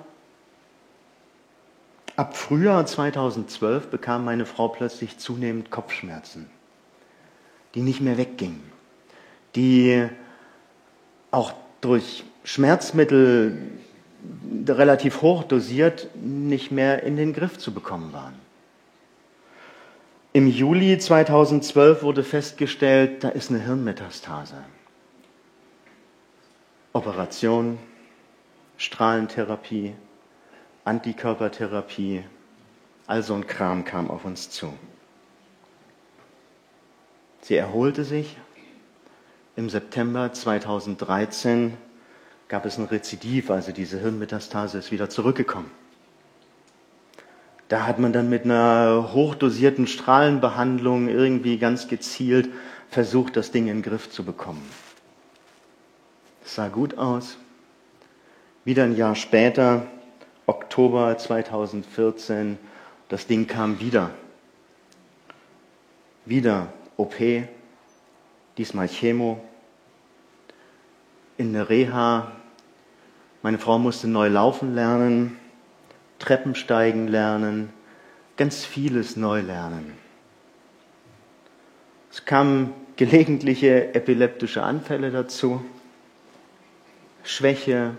Ab 2.14 2.36
Frühjahr 2.36 2.84
2012 2.84 3.88
bekam 3.88 4.24
meine 4.26 4.44
Frau 4.44 4.68
plötzlich 4.68 5.18
zunehmend 5.18 5.70
Kopfschmerzen, 5.70 6.46
die 7.74 7.80
nicht 7.80 8.02
mehr 8.02 8.18
weggingen, 8.18 8.62
die 9.56 10.06
auch 11.30 11.54
durch 11.80 12.24
Schmerzmittel 12.44 13.56
relativ 14.68 15.22
hoch 15.22 15.42
dosiert 15.44 16.08
nicht 16.22 16.70
mehr 16.70 17.02
in 17.02 17.16
den 17.16 17.32
Griff 17.32 17.58
zu 17.58 17.72
bekommen 17.72 18.12
waren. 18.12 18.34
Im 20.34 20.48
Juli 20.48 20.98
2012 20.98 22.02
wurde 22.02 22.24
festgestellt, 22.24 23.24
da 23.24 23.30
ist 23.30 23.50
eine 23.50 23.60
Hirnmetastase. 23.60 24.56
Operation, 26.96 27.80
Strahlentherapie, 28.76 29.96
Antikörpertherapie, 30.84 32.22
all 33.08 33.20
so 33.24 33.34
ein 33.34 33.48
Kram 33.48 33.84
kam 33.84 34.08
auf 34.08 34.24
uns 34.24 34.48
zu. 34.48 34.72
Sie 37.40 37.56
erholte 37.56 38.04
sich. 38.04 38.36
Im 39.56 39.68
September 39.70 40.32
2013 40.32 41.76
gab 42.46 42.64
es 42.64 42.78
ein 42.78 42.84
Rezidiv, 42.84 43.50
also 43.50 43.72
diese 43.72 43.98
Hirnmetastase 43.98 44.78
ist 44.78 44.92
wieder 44.92 45.10
zurückgekommen. 45.10 45.72
Da 47.66 47.86
hat 47.88 47.98
man 47.98 48.12
dann 48.12 48.28
mit 48.28 48.44
einer 48.44 49.12
hochdosierten 49.12 49.88
Strahlenbehandlung 49.88 51.08
irgendwie 51.08 51.58
ganz 51.58 51.88
gezielt 51.88 52.50
versucht, 52.88 53.36
das 53.36 53.50
Ding 53.50 53.66
in 53.66 53.78
den 53.78 53.82
Griff 53.82 54.10
zu 54.10 54.24
bekommen. 54.24 54.62
Es 56.44 56.56
sah 56.56 56.68
gut 56.68 56.98
aus. 56.98 57.38
Wieder 58.64 58.84
ein 58.84 58.96
Jahr 58.96 59.14
später, 59.14 59.86
Oktober 60.46 61.16
2014, 61.16 62.58
das 63.08 63.26
Ding 63.26 63.46
kam 63.46 63.80
wieder. 63.80 64.10
Wieder 66.26 66.68
OP, 66.98 67.14
diesmal 68.58 68.88
Chemo, 68.88 69.42
in 71.38 71.54
der 71.54 71.70
Reha. 71.70 72.32
Meine 73.42 73.58
Frau 73.58 73.78
musste 73.78 74.06
neu 74.06 74.28
laufen 74.28 74.74
lernen, 74.74 75.38
Treppen 76.18 76.54
steigen 76.54 77.08
lernen, 77.08 77.72
ganz 78.36 78.64
vieles 78.64 79.16
neu 79.16 79.40
lernen. 79.40 79.92
Es 82.10 82.24
kamen 82.24 82.72
gelegentliche 82.96 83.94
epileptische 83.94 84.62
Anfälle 84.62 85.10
dazu. 85.10 85.64
Schwäche, 87.24 87.96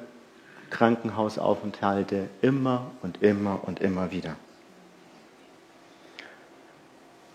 Krankenhausaufenthalte 0.70 2.30
immer 2.42 2.92
und 3.02 3.22
immer 3.22 3.62
und 3.66 3.82
immer 3.82 4.12
wieder. 4.12 4.36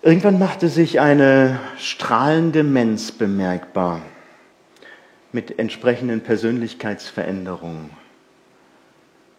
Irgendwann 0.02 0.38
machte 0.38 0.68
sich 0.68 0.98
eine 0.98 1.60
strahlende 1.78 2.62
Demenz 2.62 3.12
bemerkbar 3.12 4.00
mit 5.32 5.58
entsprechenden 5.58 6.22
Persönlichkeitsveränderungen. 6.22 7.90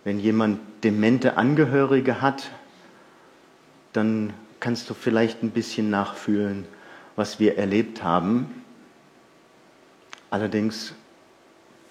Wenn 0.04 0.20
jemand 0.20 0.60
demente 0.84 1.38
Angehörige 1.38 2.22
hat, 2.22 2.52
dann 3.94 4.34
kannst 4.60 4.90
du 4.90 4.94
vielleicht 4.94 5.44
ein 5.44 5.52
bisschen 5.52 5.90
nachfühlen, 5.90 6.66
was 7.16 7.40
wir 7.40 7.58
erlebt 7.58 8.04
haben. 8.04 8.64
Allerdings 10.30 10.94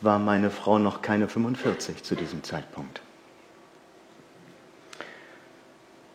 war 0.00 0.18
meine 0.18 0.50
Frau 0.50 0.78
noch 0.78 1.02
keine 1.02 1.28
45 1.28 2.02
zu 2.02 2.14
diesem 2.14 2.42
Zeitpunkt. 2.42 3.00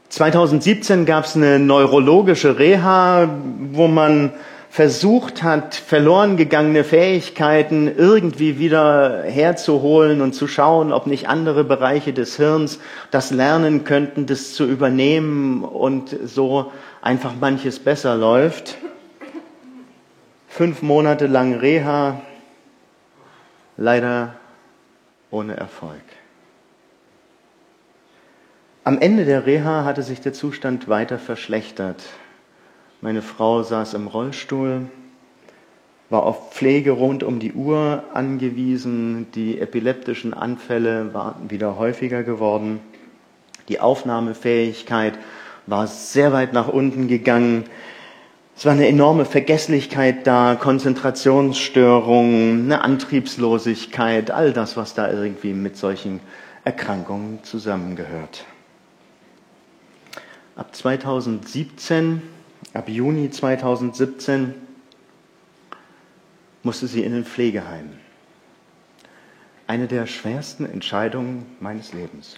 2017 0.09 1.05
gab 1.05 1.25
es 1.25 1.35
eine 1.35 1.59
neurologische 1.59 2.57
Reha, 2.57 3.29
wo 3.71 3.87
man 3.87 4.31
versucht 4.69 5.43
hat, 5.43 5.75
verloren 5.75 6.35
gegangene 6.35 6.83
Fähigkeiten 6.83 7.89
irgendwie 7.95 8.59
wieder 8.59 9.23
herzuholen 9.23 10.21
und 10.21 10.33
zu 10.33 10.47
schauen, 10.47 10.91
ob 10.91 11.07
nicht 11.07 11.29
andere 11.29 11.63
Bereiche 11.63 12.11
des 12.11 12.37
Hirns 12.37 12.79
das 13.11 13.31
lernen 13.31 13.83
könnten, 13.83 14.25
das 14.25 14.53
zu 14.53 14.65
übernehmen 14.65 15.63
und 15.63 16.15
so 16.25 16.71
einfach 17.01 17.33
manches 17.39 17.79
besser 17.79 18.15
läuft. 18.15 18.77
Fünf 20.47 20.81
Monate 20.81 21.27
lang 21.27 21.55
Reha, 21.55 22.21
leider 23.77 24.35
ohne 25.31 25.57
Erfolg. 25.57 26.01
Am 28.83 28.99
Ende 28.99 29.25
der 29.25 29.45
Reha 29.45 29.83
hatte 29.83 30.03
sich 30.03 30.21
der 30.21 30.33
Zustand 30.33 30.87
weiter 30.87 31.17
verschlechtert. 31.17 32.03
Meine 33.01 33.21
Frau 33.21 33.63
saß 33.63 33.95
im 33.95 34.07
Rollstuhl, 34.07 34.89
war 36.09 36.23
auf 36.23 36.53
Pflege 36.53 36.91
rund 36.91 37.23
um 37.23 37.39
die 37.39 37.53
Uhr 37.53 38.03
angewiesen, 38.13 39.27
die 39.33 39.59
epileptischen 39.59 40.33
Anfälle 40.33 41.13
waren 41.13 41.49
wieder 41.49 41.77
häufiger 41.77 42.23
geworden, 42.23 42.79
die 43.69 43.79
Aufnahmefähigkeit 43.79 45.17
war 45.65 45.87
sehr 45.87 46.31
weit 46.31 46.53
nach 46.53 46.67
unten 46.67 47.07
gegangen, 47.07 47.65
es 48.57 48.65
war 48.65 48.71
eine 48.71 48.87
enorme 48.87 49.25
Vergesslichkeit 49.25 50.25
da, 50.25 50.55
Konzentrationsstörungen, 50.55 52.63
eine 52.65 52.83
Antriebslosigkeit, 52.83 54.31
all 54.31 54.53
das, 54.53 54.77
was 54.77 54.93
da 54.93 55.11
irgendwie 55.11 55.51
mit 55.53 55.75
solchen 55.75 56.21
Erkrankungen 56.63 57.43
zusammengehört. 57.43 58.45
Ab 60.55 60.73
2017, 60.73 62.21
ab 62.73 62.87
Juni 62.87 63.29
2017 63.29 64.53
musste 66.63 66.87
sie 66.87 67.03
in 67.03 67.13
ein 67.13 67.25
Pflegeheim. 67.25 67.89
Eine 69.67 69.87
der 69.87 70.07
schwersten 70.07 70.65
Entscheidungen 70.65 71.45
meines 71.59 71.91
Lebens. 71.91 72.37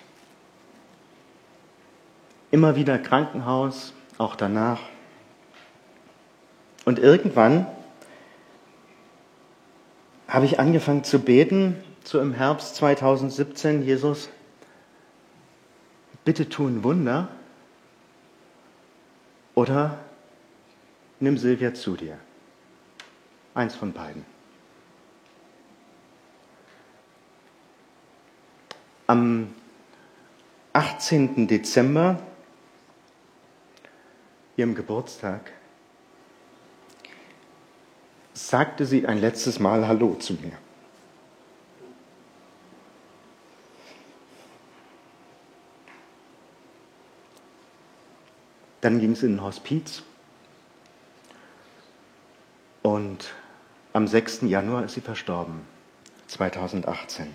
Immer 2.49 2.75
wieder 2.75 2.97
Krankenhaus, 2.97 3.93
auch 4.17 4.35
danach. 4.35 4.79
Und 6.87 6.99
irgendwann 6.99 7.67
habe 10.29 10.45
ich 10.45 10.57
angefangen 10.57 11.03
zu 11.03 11.19
beten, 11.19 11.75
so 12.05 12.21
im 12.21 12.31
Herbst 12.31 12.77
2017, 12.77 13.83
Jesus, 13.83 14.29
bitte 16.23 16.47
tu 16.47 16.65
ein 16.65 16.85
Wunder 16.85 17.27
oder 19.53 19.99
nimm 21.19 21.37
Silvia 21.37 21.73
zu 21.73 21.97
dir. 21.97 22.17
Eins 23.53 23.75
von 23.75 23.91
beiden. 23.91 24.25
Am 29.07 29.53
18. 30.71 31.49
Dezember, 31.49 32.17
ihrem 34.55 34.73
Geburtstag, 34.73 35.51
sagte 38.37 38.85
sie 38.85 39.07
ein 39.07 39.17
letztes 39.17 39.59
Mal 39.59 39.87
Hallo 39.87 40.13
zu 40.13 40.33
mir. 40.33 40.51
Dann 48.81 48.99
ging 48.99 49.13
es 49.13 49.23
in 49.23 49.37
ein 49.37 49.43
Hospiz 49.43 50.03
und 52.83 53.33
am 53.93 54.07
6. 54.07 54.41
Januar 54.43 54.85
ist 54.85 54.93
sie 54.93 55.01
verstorben, 55.01 55.61
2018. 56.27 57.33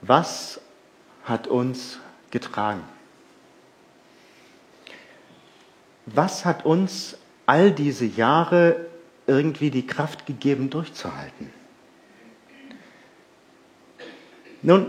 Was 0.00 0.60
hat 1.24 1.48
uns 1.48 1.98
getragen? 2.30 2.84
Was 6.06 6.44
hat 6.44 6.64
uns 6.64 7.16
all 7.46 7.70
diese 7.70 8.04
Jahre 8.04 8.76
irgendwie 9.26 9.70
die 9.70 9.86
Kraft 9.86 10.26
gegeben, 10.26 10.70
durchzuhalten. 10.70 11.50
Nun, 14.62 14.86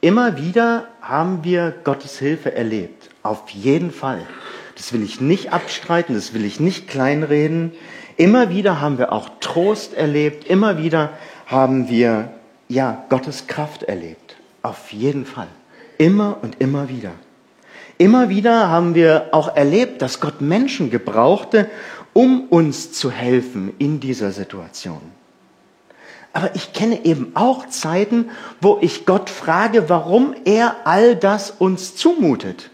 immer 0.00 0.38
wieder 0.38 0.88
haben 1.02 1.44
wir 1.44 1.74
Gottes 1.84 2.18
Hilfe 2.18 2.54
erlebt. 2.54 3.10
Auf 3.22 3.50
jeden 3.50 3.90
Fall. 3.90 4.26
Das 4.76 4.92
will 4.92 5.02
ich 5.02 5.20
nicht 5.20 5.52
abstreiten, 5.52 6.14
das 6.14 6.34
will 6.34 6.44
ich 6.44 6.60
nicht 6.60 6.88
kleinreden. 6.88 7.72
Immer 8.16 8.50
wieder 8.50 8.80
haben 8.80 8.98
wir 8.98 9.12
auch 9.12 9.28
Trost 9.40 9.94
erlebt. 9.94 10.44
Immer 10.44 10.78
wieder 10.78 11.10
haben 11.46 11.88
wir, 11.88 12.32
ja, 12.68 13.04
Gottes 13.08 13.46
Kraft 13.46 13.82
erlebt. 13.82 14.36
Auf 14.62 14.92
jeden 14.92 15.24
Fall. 15.24 15.48
Immer 15.98 16.38
und 16.42 16.60
immer 16.60 16.88
wieder. 16.88 17.12
Immer 17.98 18.28
wieder 18.28 18.68
haben 18.68 18.94
wir 18.94 19.30
auch 19.32 19.56
erlebt, 19.56 20.02
dass 20.02 20.20
Gott 20.20 20.40
Menschen 20.40 20.90
gebrauchte, 20.90 21.68
um 22.12 22.46
uns 22.48 22.92
zu 22.92 23.10
helfen 23.10 23.72
in 23.78 23.98
dieser 23.98 24.30
Situation. 24.30 25.00
Aber 26.32 26.54
ich 26.54 26.72
kenne 26.72 27.04
eben 27.04 27.32
auch 27.34 27.68
Zeiten, 27.68 28.30
wo 28.60 28.78
ich 28.80 29.04
Gott 29.04 29.28
frage, 29.28 29.88
warum 29.88 30.34
er 30.44 30.76
all 30.84 31.16
das 31.16 31.50
uns 31.50 31.96
zumutet. 31.96 32.70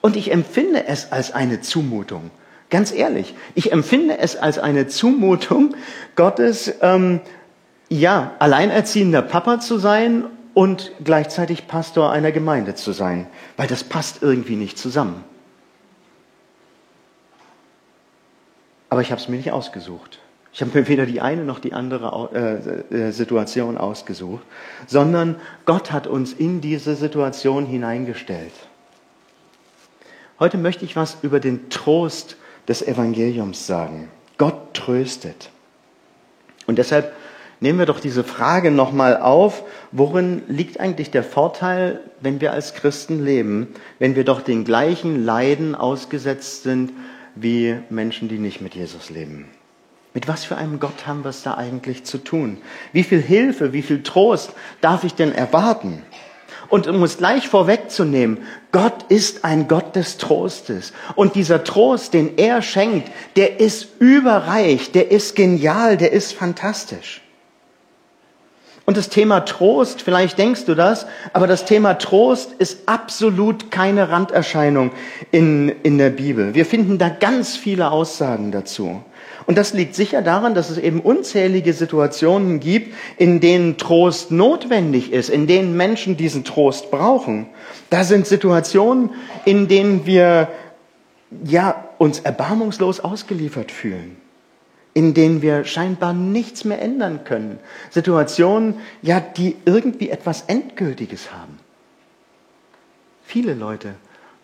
Und 0.00 0.14
ich 0.14 0.30
empfinde 0.30 0.86
es 0.86 1.10
als 1.10 1.32
eine 1.32 1.60
Zumutung. 1.60 2.30
Ganz 2.70 2.92
ehrlich, 2.92 3.34
ich 3.56 3.72
empfinde 3.72 4.18
es 4.18 4.36
als 4.36 4.60
eine 4.60 4.86
Zumutung, 4.86 5.74
Gottes, 6.14 6.72
ähm, 6.82 7.20
ja, 7.88 8.32
alleinerziehender 8.38 9.22
Papa 9.22 9.58
zu 9.58 9.78
sein 9.78 10.24
und 10.54 10.92
gleichzeitig 11.04 11.66
Pastor 11.68 12.10
einer 12.10 12.32
Gemeinde 12.32 12.74
zu 12.74 12.92
sein, 12.92 13.26
weil 13.56 13.66
das 13.66 13.84
passt 13.84 14.22
irgendwie 14.22 14.56
nicht 14.56 14.78
zusammen. 14.78 15.24
Aber 18.88 19.02
ich 19.02 19.12
habe 19.12 19.20
es 19.20 19.28
mir 19.28 19.36
nicht 19.36 19.52
ausgesucht. 19.52 20.18
Ich 20.52 20.60
habe 20.60 20.76
mir 20.76 20.88
weder 20.88 21.06
die 21.06 21.20
eine 21.20 21.44
noch 21.44 21.60
die 21.60 21.72
andere 21.72 22.82
äh, 22.92 22.94
äh, 22.94 23.10
Situation 23.12 23.78
ausgesucht, 23.78 24.42
sondern 24.88 25.36
Gott 25.64 25.92
hat 25.92 26.08
uns 26.08 26.32
in 26.32 26.60
diese 26.60 26.96
Situation 26.96 27.66
hineingestellt. 27.66 28.52
Heute 30.40 30.58
möchte 30.58 30.84
ich 30.84 30.96
was 30.96 31.18
über 31.22 31.38
den 31.38 31.70
Trost 31.70 32.36
des 32.66 32.82
Evangeliums 32.82 33.66
sagen. 33.66 34.10
Gott 34.38 34.74
tröstet. 34.74 35.50
Und 36.66 36.78
deshalb 36.78 37.12
nehmen 37.60 37.78
wir 37.78 37.86
doch 37.86 38.00
diese 38.00 38.24
Frage 38.24 38.70
nochmal 38.70 39.18
auf, 39.18 39.62
worin 39.92 40.42
liegt 40.48 40.80
eigentlich 40.80 41.10
der 41.10 41.22
Vorteil, 41.22 42.00
wenn 42.20 42.40
wir 42.40 42.52
als 42.52 42.74
Christen 42.74 43.24
leben, 43.24 43.68
wenn 43.98 44.16
wir 44.16 44.24
doch 44.24 44.40
den 44.40 44.64
gleichen 44.64 45.24
Leiden 45.24 45.74
ausgesetzt 45.74 46.62
sind 46.62 46.92
wie 47.34 47.76
Menschen, 47.90 48.28
die 48.28 48.38
nicht 48.38 48.60
mit 48.60 48.74
Jesus 48.74 49.10
leben? 49.10 49.46
Mit 50.12 50.26
was 50.26 50.44
für 50.44 50.56
einem 50.56 50.80
Gott 50.80 51.06
haben 51.06 51.22
wir 51.22 51.28
es 51.28 51.42
da 51.42 51.54
eigentlich 51.54 52.04
zu 52.04 52.18
tun? 52.18 52.58
Wie 52.92 53.04
viel 53.04 53.20
Hilfe, 53.20 53.72
wie 53.72 53.82
viel 53.82 54.02
Trost 54.02 54.52
darf 54.80 55.04
ich 55.04 55.14
denn 55.14 55.32
erwarten? 55.32 56.02
Und 56.68 56.86
um 56.86 57.02
es 57.02 57.18
gleich 57.18 57.48
vorwegzunehmen, 57.48 58.38
Gott 58.72 59.04
ist 59.08 59.44
ein 59.44 59.68
Gott 59.68 59.96
des 59.96 60.18
Trostes. 60.18 60.92
Und 61.16 61.34
dieser 61.34 61.64
Trost, 61.64 62.14
den 62.14 62.38
er 62.38 62.62
schenkt, 62.62 63.10
der 63.36 63.60
ist 63.60 63.88
überreich, 64.00 64.92
der 64.92 65.10
ist 65.10 65.36
genial, 65.36 65.96
der 65.96 66.12
ist 66.12 66.32
fantastisch. 66.32 67.22
Und 68.86 68.96
das 68.96 69.08
Thema 69.08 69.40
Trost, 69.40 70.02
vielleicht 70.02 70.38
denkst 70.38 70.64
du 70.64 70.74
das, 70.74 71.06
aber 71.32 71.46
das 71.46 71.64
Thema 71.64 71.94
Trost 71.94 72.52
ist 72.58 72.88
absolut 72.88 73.70
keine 73.70 74.08
Randerscheinung 74.08 74.90
in, 75.30 75.68
in 75.82 75.98
der 75.98 76.10
Bibel. 76.10 76.54
Wir 76.54 76.66
finden 76.66 76.98
da 76.98 77.08
ganz 77.08 77.56
viele 77.56 77.90
Aussagen 77.90 78.50
dazu. 78.50 79.02
Und 79.46 79.58
das 79.58 79.72
liegt 79.72 79.94
sicher 79.94 80.22
daran, 80.22 80.54
dass 80.54 80.70
es 80.70 80.78
eben 80.78 81.00
unzählige 81.00 81.72
Situationen 81.72 82.60
gibt, 82.60 82.94
in 83.16 83.40
denen 83.40 83.78
Trost 83.78 84.30
notwendig 84.30 85.12
ist, 85.12 85.28
in 85.28 85.46
denen 85.46 85.76
Menschen 85.76 86.16
diesen 86.16 86.44
Trost 86.44 86.90
brauchen. 86.90 87.46
Da 87.90 88.04
sind 88.04 88.26
Situationen, 88.26 89.10
in 89.44 89.66
denen 89.66 90.06
wir 90.06 90.48
ja 91.44 91.84
uns 91.98 92.20
erbarmungslos 92.20 93.00
ausgeliefert 93.00 93.72
fühlen, 93.72 94.16
in 94.94 95.14
denen 95.14 95.42
wir 95.42 95.64
scheinbar 95.64 96.12
nichts 96.12 96.64
mehr 96.64 96.82
ändern 96.82 97.24
können. 97.24 97.58
Situationen, 97.90 98.80
ja, 99.02 99.20
die 99.20 99.56
irgendwie 99.64 100.10
etwas 100.10 100.42
Endgültiges 100.42 101.32
haben. 101.32 101.58
Viele 103.22 103.54
Leute 103.54 103.94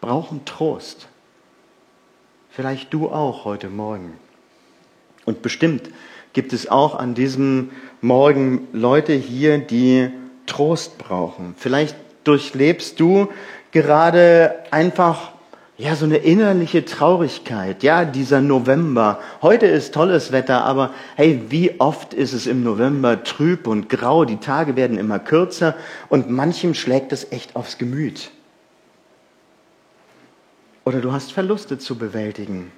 brauchen 0.01 0.45
Trost. 0.45 1.09
Vielleicht 2.51 2.93
du 2.95 3.09
auch 3.09 3.45
heute 3.45 3.69
Morgen. 3.69 4.13
Und 5.25 5.43
bestimmt 5.43 5.91
gibt 6.33 6.53
es 6.53 6.71
auch 6.71 6.95
an 6.95 7.15
diesem 7.15 7.71
Morgen 8.01 8.69
Leute 8.73 9.15
hier, 9.15 9.59
die 9.59 10.11
Trost 10.47 10.99
brauchen. 10.99 11.55
Vielleicht 11.59 11.97
durchlebst 12.25 13.01
du 13.01 13.29
gerade 13.73 14.55
einfach 14.71 15.33
ja, 15.79 15.95
so 15.95 16.07
eine 16.07 16.17
innerliche 16.17 16.85
Traurigkeit, 16.85 17.83
ja, 17.83 18.07
dieser 18.07 18.41
November. 18.41 19.21
Heute 19.43 19.67
ist 19.67 19.93
tolles 19.93 20.33
Wetter, 20.33 20.65
aber 20.65 20.95
hey, 21.17 21.43
wie 21.49 21.79
oft 21.81 22.15
ist 22.15 22.33
es 22.33 22.47
im 22.47 22.63
November 22.65 23.25
trüb 23.25 23.67
und 23.67 23.91
grau, 23.91 24.25
die 24.25 24.39
Tage 24.39 24.75
werden 24.75 24.97
immer 24.97 25.19
kürzer 25.19 25.75
und 26.09 26.31
manchem 26.31 26.73
schlägt 26.73 27.13
es 27.13 27.31
echt 27.31 27.57
aufs 27.57 27.77
Gemüt. 27.77 28.31
Oder 30.85 31.01
du 31.01 31.13
hast 31.13 31.33
Verluste 31.33 31.79
zu 31.79 31.99
bewältigen. 31.99 32.73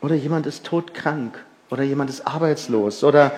Oder 0.00 0.14
jemand 0.14 0.46
ist 0.46 0.64
todkrank. 0.64 1.44
Oder 1.68 1.82
jemand 1.82 2.08
ist 2.08 2.26
arbeitslos. 2.26 3.04
Oder 3.04 3.32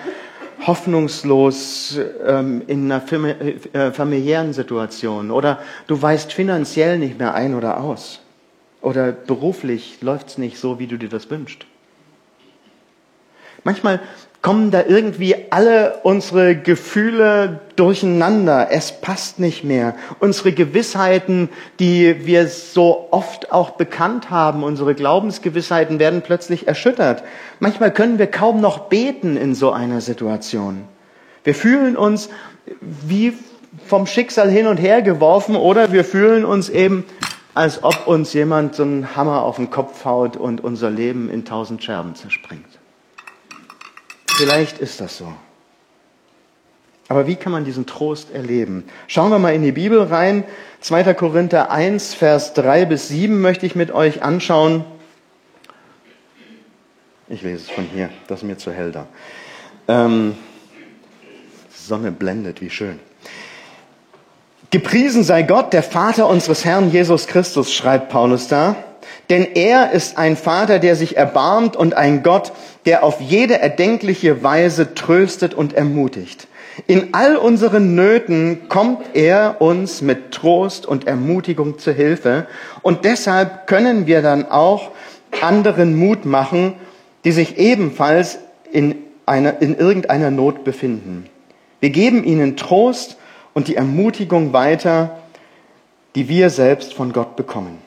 hoffnungslos 0.65 1.99
ähm, 2.25 2.61
in 2.67 2.91
einer 2.91 3.03
äh, 3.09 3.91
familiären 3.91 4.53
Situation. 4.53 5.31
Oder 5.31 5.59
du 5.87 5.99
weißt 5.99 6.31
finanziell 6.31 6.99
nicht 6.99 7.17
mehr 7.17 7.33
ein 7.33 7.55
oder 7.55 7.81
aus. 7.81 8.22
Oder 8.83 9.13
beruflich 9.13 9.99
läuft 10.01 10.27
es 10.27 10.37
nicht 10.37 10.57
so, 10.57 10.77
wie 10.77 10.87
du 10.87 10.97
dir 10.97 11.07
das 11.09 11.31
wünschst. 11.31 11.65
Manchmal 13.63 14.01
kommen 14.41 14.71
da 14.71 14.83
irgendwie 14.85 15.35
alle 15.51 16.01
unsere 16.03 16.57
Gefühle 16.57 17.61
durcheinander. 17.77 18.67
Es 18.71 18.99
passt 18.99 19.39
nicht 19.39 19.63
mehr. 19.63 19.95
Unsere 20.19 20.51
Gewissheiten, 20.51 21.47
die 21.79 22.25
wir 22.25 22.49
so 22.49 23.07
oft 23.11 23.53
auch 23.53 23.71
bekannt 23.71 24.29
haben, 24.29 24.63
unsere 24.63 24.95
Glaubensgewissheiten 24.95 25.97
werden 25.97 26.21
plötzlich 26.21 26.67
erschüttert. 26.67 27.23
Manchmal 27.61 27.93
können 27.93 28.19
wir 28.19 28.27
kaum 28.27 28.59
noch 28.59 28.89
beten 28.89 29.37
in 29.37 29.55
so 29.55 29.71
einer 29.71 30.01
Situation. 30.01 30.83
Wir 31.45 31.55
fühlen 31.55 31.95
uns 31.95 32.29
wie 32.81 33.33
vom 33.87 34.07
Schicksal 34.07 34.49
hin 34.49 34.67
und 34.67 34.75
her 34.75 35.01
geworfen 35.01 35.55
oder 35.55 35.93
wir 35.93 36.03
fühlen 36.03 36.43
uns 36.43 36.67
eben, 36.67 37.05
als 37.53 37.83
ob 37.83 38.07
uns 38.07 38.33
jemand 38.33 38.75
so 38.75 38.83
einen 38.83 39.15
Hammer 39.15 39.43
auf 39.43 39.57
den 39.57 39.69
Kopf 39.69 40.05
haut 40.05 40.37
und 40.37 40.61
unser 40.61 40.89
Leben 40.89 41.29
in 41.29 41.45
tausend 41.45 41.83
Scherben 41.83 42.15
zerspringt. 42.15 42.79
Vielleicht 44.27 44.79
ist 44.79 44.99
das 44.99 45.17
so. 45.17 45.31
Aber 47.09 47.27
wie 47.27 47.35
kann 47.35 47.51
man 47.51 47.65
diesen 47.65 47.85
Trost 47.85 48.31
erleben? 48.31 48.85
Schauen 49.07 49.29
wir 49.29 49.37
mal 49.37 49.53
in 49.53 49.61
die 49.61 49.71
Bibel 49.71 50.01
rein. 50.01 50.45
2. 50.81 51.13
Korinther 51.13 51.69
1, 51.69 52.13
Vers 52.13 52.53
3 52.53 52.85
bis 52.85 53.09
7 53.09 53.39
möchte 53.39 53.65
ich 53.65 53.75
mit 53.75 53.91
euch 53.91 54.23
anschauen. 54.23 54.85
Ich 57.27 57.41
lese 57.41 57.63
es 57.63 57.69
von 57.69 57.85
hier, 57.85 58.09
das 58.27 58.39
ist 58.39 58.47
mir 58.47 58.57
zu 58.57 58.71
hell 58.71 58.91
da. 58.91 59.07
Ähm, 59.87 60.35
Sonne 61.69 62.11
blendet, 62.11 62.61
wie 62.61 62.69
schön. 62.69 62.99
Gepriesen 64.73 65.23
sei 65.23 65.43
Gott, 65.43 65.71
der 65.71 65.83
Vater 65.83 66.27
unseres 66.27 66.65
Herrn 66.65 66.89
Jesus 66.89 67.27
Christus, 67.27 67.71
schreibt 67.71 68.09
Paulus 68.09 68.47
da. 68.47 68.75
Denn 69.29 69.45
er 69.53 69.91
ist 69.91 70.17
ein 70.17 70.35
Vater, 70.35 70.79
der 70.79 70.95
sich 70.95 71.15
erbarmt 71.15 71.75
und 71.75 71.93
ein 71.93 72.23
Gott, 72.23 72.51
der 72.87 73.03
auf 73.03 73.21
jede 73.21 73.59
erdenkliche 73.59 74.41
Weise 74.41 74.95
tröstet 74.95 75.53
und 75.53 75.73
ermutigt. 75.73 76.47
In 76.87 77.09
all 77.13 77.35
unseren 77.35 77.93
Nöten 77.93 78.67
kommt 78.67 79.03
er 79.13 79.57
uns 79.59 80.01
mit 80.01 80.31
Trost 80.31 80.87
und 80.87 81.05
Ermutigung 81.05 81.77
zu 81.77 81.91
Hilfe. 81.91 82.47
Und 82.81 83.05
deshalb 83.05 83.67
können 83.67 84.07
wir 84.07 84.23
dann 84.23 84.49
auch 84.49 84.89
anderen 85.39 85.95
Mut 85.95 86.25
machen, 86.25 86.73
die 87.25 87.31
sich 87.31 87.59
ebenfalls 87.59 88.39
in, 88.71 88.95
einer, 89.27 89.61
in 89.61 89.77
irgendeiner 89.77 90.31
Not 90.31 90.63
befinden. 90.63 91.27
Wir 91.79 91.91
geben 91.91 92.23
ihnen 92.23 92.57
Trost 92.57 93.17
und 93.53 93.67
die 93.67 93.75
Ermutigung 93.75 94.53
weiter, 94.53 95.19
die 96.15 96.29
wir 96.29 96.49
selbst 96.49 96.93
von 96.93 97.13
Gott 97.13 97.35
bekommen. 97.35 97.77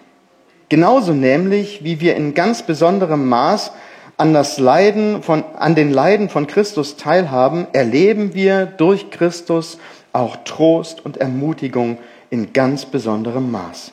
Genauso 0.69 1.13
nämlich, 1.13 1.85
wie 1.85 2.01
wir 2.01 2.17
in 2.17 2.35
ganz 2.35 2.63
besonderem 2.63 3.29
Maß 3.29 3.73
an, 4.17 4.35
das 4.35 4.59
Leiden 4.59 5.23
von, 5.23 5.45
an 5.57 5.75
den 5.75 5.93
Leiden 5.93 6.29
von 6.29 6.47
Christus 6.47 6.97
teilhaben, 6.97 7.67
erleben 7.73 8.35
wir 8.35 8.67
durch 8.67 9.11
Christus 9.11 9.79
auch 10.13 10.37
Trost 10.45 11.05
und 11.05 11.19
Ermutigung 11.19 11.99
in 12.31 12.53
ganz 12.53 12.87
besonderem 12.87 13.51
Maß. 13.51 13.93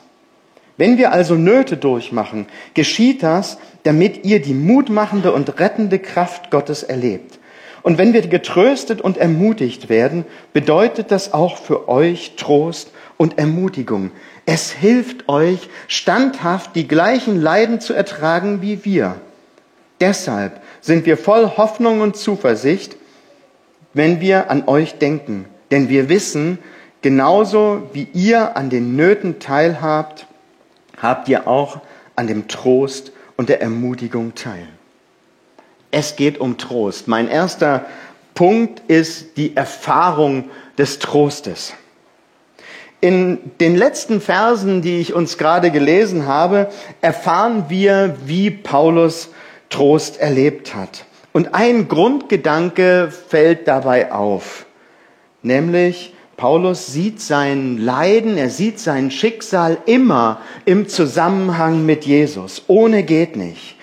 Wenn 0.76 0.98
wir 0.98 1.12
also 1.12 1.34
Nöte 1.34 1.76
durchmachen, 1.76 2.46
geschieht 2.72 3.22
das, 3.22 3.58
damit 3.84 4.24
ihr 4.24 4.42
die 4.42 4.54
mutmachende 4.54 5.32
und 5.32 5.60
rettende 5.60 6.00
Kraft 6.00 6.50
Gottes 6.50 6.82
erlebt. 6.82 7.38
Und 7.84 7.98
wenn 7.98 8.14
wir 8.14 8.22
getröstet 8.22 9.02
und 9.02 9.18
ermutigt 9.18 9.90
werden, 9.90 10.24
bedeutet 10.54 11.10
das 11.10 11.34
auch 11.34 11.58
für 11.58 11.86
euch 11.86 12.32
Trost 12.38 12.90
und 13.18 13.38
Ermutigung. 13.38 14.10
Es 14.46 14.70
hilft 14.70 15.28
euch, 15.28 15.68
standhaft 15.86 16.74
die 16.76 16.88
gleichen 16.88 17.40
Leiden 17.40 17.80
zu 17.80 17.92
ertragen 17.92 18.62
wie 18.62 18.86
wir. 18.86 19.16
Deshalb 20.00 20.62
sind 20.80 21.04
wir 21.04 21.18
voll 21.18 21.58
Hoffnung 21.58 22.00
und 22.00 22.16
Zuversicht, 22.16 22.96
wenn 23.92 24.18
wir 24.22 24.50
an 24.50 24.66
euch 24.66 24.96
denken. 24.96 25.44
Denn 25.70 25.90
wir 25.90 26.08
wissen, 26.08 26.58
genauso 27.02 27.90
wie 27.92 28.08
ihr 28.14 28.56
an 28.56 28.70
den 28.70 28.96
Nöten 28.96 29.40
teilhabt, 29.40 30.26
habt 30.96 31.28
ihr 31.28 31.46
auch 31.46 31.82
an 32.16 32.28
dem 32.28 32.48
Trost 32.48 33.12
und 33.36 33.50
der 33.50 33.60
Ermutigung 33.60 34.34
teil. 34.34 34.68
Es 35.94 36.16
geht 36.16 36.40
um 36.40 36.58
Trost. 36.58 37.06
Mein 37.06 37.28
erster 37.28 37.84
Punkt 38.34 38.82
ist 38.90 39.36
die 39.36 39.54
Erfahrung 39.54 40.50
des 40.76 40.98
Trostes. 40.98 41.72
In 43.00 43.38
den 43.60 43.76
letzten 43.76 44.20
Versen, 44.20 44.82
die 44.82 44.98
ich 44.98 45.14
uns 45.14 45.38
gerade 45.38 45.70
gelesen 45.70 46.26
habe, 46.26 46.68
erfahren 47.00 47.66
wir, 47.68 48.16
wie 48.24 48.50
Paulus 48.50 49.28
Trost 49.70 50.18
erlebt 50.18 50.74
hat. 50.74 51.04
Und 51.32 51.54
ein 51.54 51.86
Grundgedanke 51.86 53.12
fällt 53.28 53.68
dabei 53.68 54.10
auf, 54.10 54.66
nämlich 55.42 56.12
Paulus 56.36 56.88
sieht 56.88 57.20
sein 57.20 57.78
Leiden, 57.78 58.36
er 58.36 58.50
sieht 58.50 58.80
sein 58.80 59.12
Schicksal 59.12 59.78
immer 59.86 60.40
im 60.64 60.88
Zusammenhang 60.88 61.86
mit 61.86 62.04
Jesus. 62.04 62.64
Ohne 62.66 63.04
geht 63.04 63.36
nicht. 63.36 63.76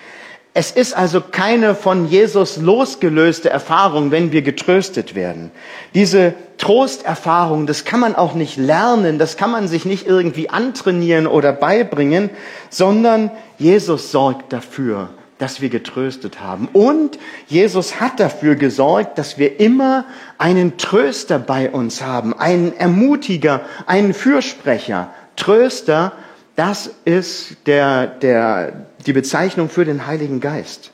Es 0.54 0.70
ist 0.70 0.94
also 0.94 1.22
keine 1.22 1.74
von 1.74 2.08
Jesus 2.08 2.58
losgelöste 2.58 3.48
Erfahrung, 3.48 4.10
wenn 4.10 4.32
wir 4.32 4.42
getröstet 4.42 5.14
werden. 5.14 5.50
Diese 5.94 6.34
Trosterfahrung, 6.58 7.66
das 7.66 7.86
kann 7.86 8.00
man 8.00 8.14
auch 8.14 8.34
nicht 8.34 8.58
lernen, 8.58 9.18
das 9.18 9.38
kann 9.38 9.50
man 9.50 9.66
sich 9.66 9.86
nicht 9.86 10.06
irgendwie 10.06 10.50
antrainieren 10.50 11.26
oder 11.26 11.54
beibringen, 11.54 12.28
sondern 12.68 13.30
Jesus 13.58 14.12
sorgt 14.12 14.52
dafür, 14.52 15.08
dass 15.38 15.62
wir 15.62 15.70
getröstet 15.70 16.42
haben. 16.42 16.68
Und 16.74 17.18
Jesus 17.48 17.98
hat 17.98 18.20
dafür 18.20 18.54
gesorgt, 18.54 19.16
dass 19.16 19.38
wir 19.38 19.58
immer 19.58 20.04
einen 20.36 20.76
Tröster 20.76 21.38
bei 21.38 21.70
uns 21.70 22.02
haben, 22.02 22.38
einen 22.38 22.76
Ermutiger, 22.76 23.62
einen 23.86 24.12
Fürsprecher. 24.12 25.08
Tröster, 25.36 26.12
das 26.56 26.90
ist 27.06 27.56
der, 27.66 28.06
der, 28.06 28.86
die 29.06 29.12
Bezeichnung 29.12 29.68
für 29.68 29.84
den 29.84 30.06
Heiligen 30.06 30.40
Geist. 30.40 30.90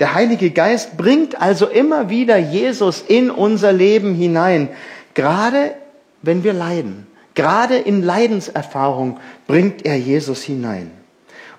Der 0.00 0.14
Heilige 0.14 0.50
Geist 0.50 0.96
bringt 0.96 1.40
also 1.40 1.66
immer 1.66 2.08
wieder 2.08 2.36
Jesus 2.36 3.04
in 3.06 3.30
unser 3.30 3.72
Leben 3.72 4.14
hinein, 4.14 4.68
gerade 5.14 5.74
wenn 6.22 6.44
wir 6.44 6.52
leiden. 6.52 7.06
Gerade 7.34 7.76
in 7.76 8.02
Leidenserfahrung 8.02 9.18
bringt 9.46 9.86
er 9.86 9.96
Jesus 9.96 10.42
hinein. 10.42 10.90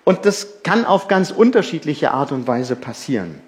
Und 0.03 0.25
das 0.25 0.63
kann 0.63 0.85
auf 0.85 1.07
ganz 1.07 1.31
unterschiedliche 1.31 2.11
Art 2.11 2.31
und 2.31 2.47
Weise 2.47 2.75
passieren. 2.75 3.39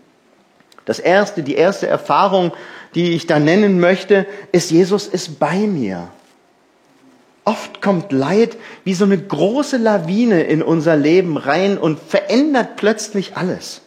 Das 0.85 0.99
erste, 0.99 1.43
die 1.43 1.55
erste 1.55 1.87
Erfahrung, 1.87 2.51
die 2.93 3.11
ich 3.11 3.27
da 3.27 3.39
nennen 3.39 3.79
möchte, 3.79 4.25
ist, 4.51 4.71
Jesus 4.71 5.07
ist 5.07 5.39
bei 5.39 5.57
mir. 5.57 6.07
Oft 7.45 7.81
kommt 7.81 8.11
Leid 8.11 8.57
wie 8.83 8.93
so 8.93 9.05
eine 9.05 9.17
große 9.17 9.77
Lawine 9.77 10.43
in 10.43 10.61
unser 10.61 10.95
Leben 10.95 11.37
rein 11.37 11.77
und 11.77 11.99
verändert 11.99 12.75
plötzlich 12.75 13.37
alles. 13.37 13.81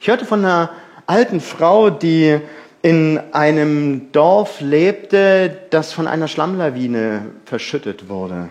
Ich 0.00 0.08
hörte 0.08 0.24
von 0.24 0.44
einer 0.44 0.70
alten 1.06 1.40
Frau, 1.40 1.90
die 1.90 2.38
in 2.82 3.20
einem 3.32 4.12
Dorf 4.12 4.60
lebte, 4.60 5.58
das 5.70 5.92
von 5.92 6.06
einer 6.06 6.28
Schlammlawine 6.28 7.26
verschüttet 7.44 8.08
wurde. 8.08 8.48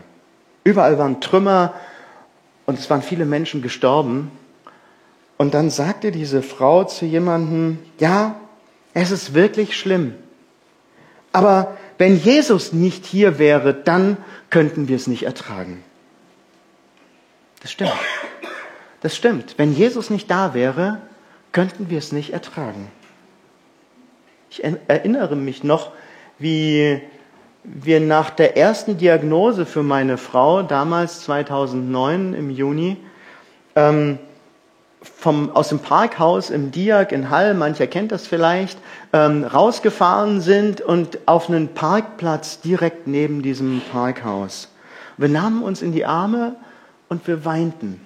Überall 0.64 0.98
waren 0.98 1.22
Trümmer, 1.22 1.74
und 2.70 2.78
es 2.78 2.88
waren 2.92 3.02
viele 3.02 3.26
Menschen 3.26 3.64
gestorben. 3.64 4.30
Und 5.38 5.56
dann 5.56 5.72
sagte 5.72 6.12
diese 6.12 6.44
Frau 6.44 6.84
zu 6.84 7.06
jemandem, 7.06 7.80
ja, 7.98 8.36
es 8.94 9.10
ist 9.10 9.34
wirklich 9.34 9.76
schlimm. 9.76 10.14
Aber 11.32 11.76
wenn 12.00 12.18
Jesus 12.18 12.72
nicht 12.74 13.06
hier 13.06 13.38
wäre, 13.40 13.74
dann 13.74 14.18
könnten 14.50 14.88
wir 14.88 14.96
es 14.96 15.06
nicht 15.06 15.24
ertragen. 15.24 15.84
Das 17.62 17.72
stimmt. 17.72 17.92
Das 19.02 19.16
stimmt. 19.16 19.56
Wenn 19.58 19.74
Jesus 19.74 20.10
nicht 20.10 20.32
da 20.32 20.54
wäre, 20.54 21.00
könnten 21.52 21.90
wir 21.90 21.98
es 21.98 22.14
nicht 22.14 22.32
ertragen. 22.32 22.90
Ich 24.50 24.64
erinnere 24.64 25.36
mich 25.36 25.64
noch, 25.64 25.92
wie 26.38 27.02
wir 27.66 28.00
nach 28.00 28.30
der 28.30 28.56
ersten 28.56 28.98
Diagnose 28.98 29.66
für 29.66 29.84
meine 29.84 30.18
Frau, 30.18 30.64
damals 30.64 31.22
2009 31.24 32.34
im 32.34 32.50
Juni, 32.50 32.96
ähm, 33.76 34.20
vom, 35.02 35.52
aus 35.52 35.70
dem 35.70 35.80
Parkhaus 35.80 36.50
im 36.50 36.72
Diag 36.72 37.12
in 37.12 37.30
Hall, 37.30 37.54
mancher 37.54 37.88
kennt 37.88 38.12
das 38.12 38.28
vielleicht, 38.28 38.78
ähm, 39.14 39.44
rausgefahren 39.44 40.42
sind 40.42 40.82
und 40.82 41.20
auf 41.26 41.50
einen 41.50 41.74
Parkplatz 41.74 42.62
direkt 42.62 43.08
neben 43.08 43.42
diesem 43.42 43.82
Parkhaus. 43.92 44.70
Wir 45.18 45.30
nahmen 45.30 45.64
uns 45.64 45.82
in 45.82 45.92
die 45.92 46.06
Arme 46.06 46.56
und 47.08 47.28
wir 47.28 47.46
weinten. 47.46 48.06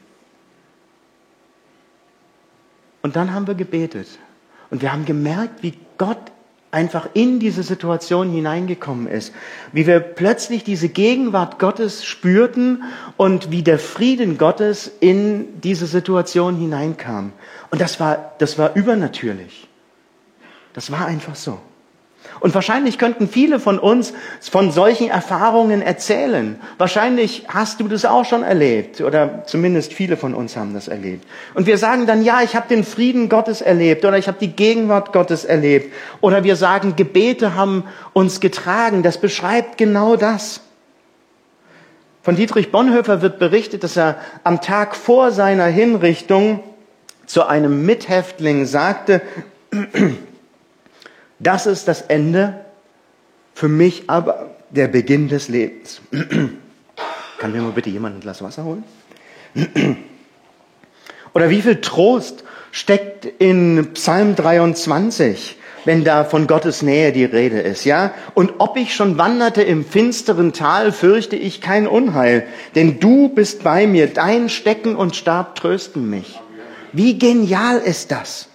Und 3.01 3.15
dann 3.15 3.33
haben 3.33 3.47
wir 3.47 3.55
gebetet. 3.55 4.07
Und 4.69 4.81
wir 4.81 4.91
haben 4.91 5.05
gemerkt, 5.05 5.61
wie 5.61 5.77
Gott 5.97 6.31
einfach 6.73 7.07
in 7.13 7.39
diese 7.39 7.63
Situation 7.63 8.31
hineingekommen 8.31 9.07
ist. 9.07 9.33
Wie 9.71 9.85
wir 9.85 9.99
plötzlich 9.99 10.63
diese 10.63 10.89
Gegenwart 10.89 11.59
Gottes 11.59 12.03
spürten 12.03 12.83
und 13.15 13.51
wie 13.51 13.61
der 13.61 13.79
Frieden 13.79 14.37
Gottes 14.37 14.91
in 14.99 15.61
diese 15.61 15.87
Situation 15.87 16.55
hineinkam. 16.55 17.31
Und 17.69 17.79
das 17.79 17.99
war, 17.99 18.33
das 18.39 18.57
war 18.57 18.75
übernatürlich. 18.75 19.67
Das 20.73 20.91
war 20.91 21.05
einfach 21.05 21.35
so. 21.35 21.59
Und 22.43 22.53
wahrscheinlich 22.53 22.97
könnten 22.97 23.29
viele 23.29 23.57
von 23.57 23.79
uns 23.79 24.11
von 24.41 24.69
solchen 24.69 25.09
Erfahrungen 25.09 25.81
erzählen. 25.81 26.59
Wahrscheinlich 26.77 27.45
hast 27.47 27.79
du 27.79 27.87
das 27.87 28.03
auch 28.03 28.25
schon 28.25 28.43
erlebt 28.43 28.99
oder 28.99 29.45
zumindest 29.45 29.93
viele 29.93 30.17
von 30.17 30.33
uns 30.35 30.57
haben 30.57 30.73
das 30.73 30.89
erlebt. 30.89 31.25
Und 31.53 31.67
wir 31.67 31.77
sagen 31.77 32.05
dann, 32.05 32.21
ja, 32.21 32.41
ich 32.41 32.57
habe 32.57 32.67
den 32.67 32.83
Frieden 32.83 33.29
Gottes 33.29 33.61
erlebt 33.61 34.03
oder 34.03 34.17
ich 34.17 34.27
habe 34.27 34.39
die 34.41 34.49
Gegenwart 34.51 35.13
Gottes 35.13 35.45
erlebt. 35.45 35.93
Oder 36.19 36.43
wir 36.43 36.57
sagen, 36.57 36.97
Gebete 36.97 37.55
haben 37.55 37.85
uns 38.11 38.41
getragen. 38.41 39.03
Das 39.03 39.19
beschreibt 39.19 39.77
genau 39.77 40.17
das. 40.17 40.59
Von 42.23 42.35
Dietrich 42.35 42.73
Bonhoeffer 42.73 43.21
wird 43.21 43.39
berichtet, 43.39 43.85
dass 43.85 43.95
er 43.95 44.17
am 44.43 44.59
Tag 44.59 44.97
vor 44.97 45.31
seiner 45.31 45.67
Hinrichtung 45.67 46.59
zu 47.25 47.47
einem 47.47 47.85
Mithäftling 47.85 48.65
sagte, 48.65 49.21
das 51.43 51.65
ist 51.65 51.87
das 51.87 52.01
Ende, 52.01 52.65
für 53.53 53.67
mich 53.67 54.09
aber 54.09 54.51
der 54.69 54.87
Beginn 54.87 55.27
des 55.27 55.47
Lebens. 55.47 56.01
Kann 57.37 57.51
mir 57.51 57.61
mal 57.61 57.71
bitte 57.71 57.89
jemand 57.89 58.17
ein 58.17 58.21
Glas 58.21 58.41
Wasser 58.41 58.63
holen? 58.63 58.83
Oder 61.33 61.49
wie 61.49 61.61
viel 61.61 61.81
Trost 61.81 62.43
steckt 62.71 63.25
in 63.25 63.93
Psalm 63.93 64.35
23, 64.35 65.57
wenn 65.85 66.03
da 66.03 66.23
von 66.23 66.47
Gottes 66.47 66.81
Nähe 66.81 67.11
die 67.11 67.25
Rede 67.25 67.59
ist, 67.59 67.85
ja? 67.85 68.13
Und 68.33 68.53
ob 68.59 68.77
ich 68.77 68.95
schon 68.95 69.17
wanderte 69.17 69.61
im 69.61 69.85
finsteren 69.85 70.53
Tal, 70.53 70.91
fürchte 70.91 71.35
ich 71.35 71.61
kein 71.61 71.87
Unheil, 71.87 72.47
denn 72.75 72.99
du 72.99 73.29
bist 73.29 73.63
bei 73.63 73.85
mir, 73.87 74.07
dein 74.07 74.49
Stecken 74.49 74.95
und 74.95 75.15
Stab 75.15 75.55
trösten 75.55 76.09
mich. 76.09 76.39
Wie 76.93 77.17
genial 77.17 77.79
ist 77.79 78.11
das? 78.11 78.47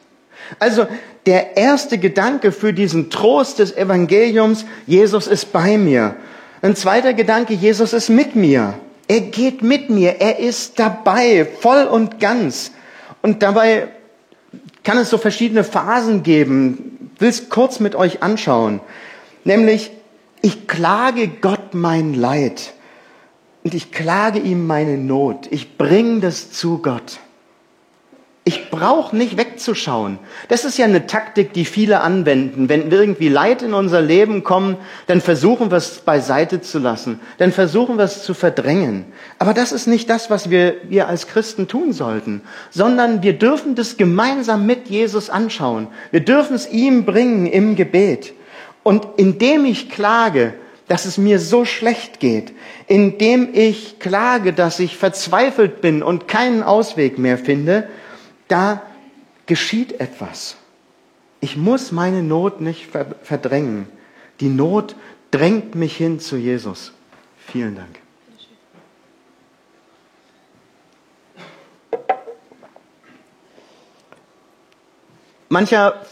Also 0.58 0.86
der 1.28 1.58
erste 1.58 1.98
Gedanke 1.98 2.52
für 2.52 2.72
diesen 2.72 3.10
Trost 3.10 3.58
des 3.58 3.76
Evangeliums, 3.76 4.64
Jesus 4.86 5.26
ist 5.26 5.52
bei 5.52 5.76
mir. 5.76 6.16
Ein 6.62 6.74
zweiter 6.74 7.12
Gedanke, 7.12 7.52
Jesus 7.52 7.92
ist 7.92 8.08
mit 8.08 8.34
mir. 8.34 8.72
Er 9.08 9.20
geht 9.20 9.60
mit 9.60 9.90
mir, 9.90 10.22
er 10.22 10.38
ist 10.38 10.78
dabei, 10.78 11.46
voll 11.60 11.84
und 11.84 12.18
ganz. 12.18 12.72
Und 13.20 13.42
dabei 13.42 13.88
kann 14.84 14.96
es 14.96 15.10
so 15.10 15.18
verschiedene 15.18 15.64
Phasen 15.64 16.22
geben. 16.22 17.10
Ich 17.14 17.20
will 17.20 17.28
es 17.28 17.50
kurz 17.50 17.78
mit 17.78 17.94
euch 17.94 18.22
anschauen. 18.22 18.80
Nämlich, 19.44 19.90
ich 20.40 20.66
klage 20.66 21.28
Gott 21.28 21.74
mein 21.74 22.14
Leid 22.14 22.72
und 23.64 23.74
ich 23.74 23.92
klage 23.92 24.38
ihm 24.38 24.66
meine 24.66 24.96
Not. 24.96 25.46
Ich 25.50 25.76
bringe 25.76 26.20
das 26.20 26.52
zu 26.52 26.78
Gott. 26.78 27.18
Ich 28.48 28.70
brauche 28.70 29.14
nicht 29.14 29.36
wegzuschauen. 29.36 30.18
Das 30.48 30.64
ist 30.64 30.78
ja 30.78 30.86
eine 30.86 31.06
Taktik, 31.06 31.52
die 31.52 31.66
viele 31.66 32.00
anwenden. 32.00 32.70
Wenn 32.70 32.90
irgendwie 32.90 33.28
Leid 33.28 33.60
in 33.60 33.74
unser 33.74 34.00
Leben 34.00 34.42
kommt, 34.42 34.78
dann 35.06 35.20
versuchen 35.20 35.70
wir 35.70 35.76
es 35.76 35.98
beiseite 35.98 36.62
zu 36.62 36.78
lassen. 36.78 37.20
Dann 37.36 37.52
versuchen 37.52 37.98
wir 37.98 38.04
es 38.04 38.22
zu 38.22 38.32
verdrängen. 38.32 39.04
Aber 39.38 39.52
das 39.52 39.70
ist 39.70 39.86
nicht 39.86 40.08
das, 40.08 40.30
was 40.30 40.48
wir, 40.48 40.76
wir 40.84 41.08
als 41.08 41.26
Christen 41.26 41.68
tun 41.68 41.92
sollten, 41.92 42.40
sondern 42.70 43.22
wir 43.22 43.34
dürfen 43.34 43.74
das 43.74 43.98
gemeinsam 43.98 44.64
mit 44.64 44.88
Jesus 44.88 45.28
anschauen. 45.28 45.88
Wir 46.10 46.20
dürfen 46.20 46.56
es 46.56 46.70
ihm 46.70 47.04
bringen 47.04 47.44
im 47.44 47.76
Gebet. 47.76 48.32
Und 48.82 49.06
indem 49.18 49.66
ich 49.66 49.90
klage, 49.90 50.54
dass 50.86 51.04
es 51.04 51.18
mir 51.18 51.38
so 51.38 51.66
schlecht 51.66 52.18
geht, 52.18 52.54
indem 52.86 53.50
ich 53.52 53.98
klage, 53.98 54.54
dass 54.54 54.80
ich 54.80 54.96
verzweifelt 54.96 55.82
bin 55.82 56.02
und 56.02 56.28
keinen 56.28 56.62
Ausweg 56.62 57.18
mehr 57.18 57.36
finde, 57.36 57.86
da 58.48 58.82
geschieht 59.46 60.00
etwas. 60.00 60.56
Ich 61.40 61.56
muss 61.56 61.92
meine 61.92 62.22
Not 62.22 62.60
nicht 62.60 62.88
verdrängen. 63.22 63.88
Die 64.40 64.48
Not 64.48 64.96
drängt 65.30 65.74
mich 65.74 65.96
hin 65.96 66.20
zu 66.20 66.36
Jesus. 66.36 66.92
Vielen 67.38 67.76
Dank. 67.76 68.00
Mancher, 75.50 76.02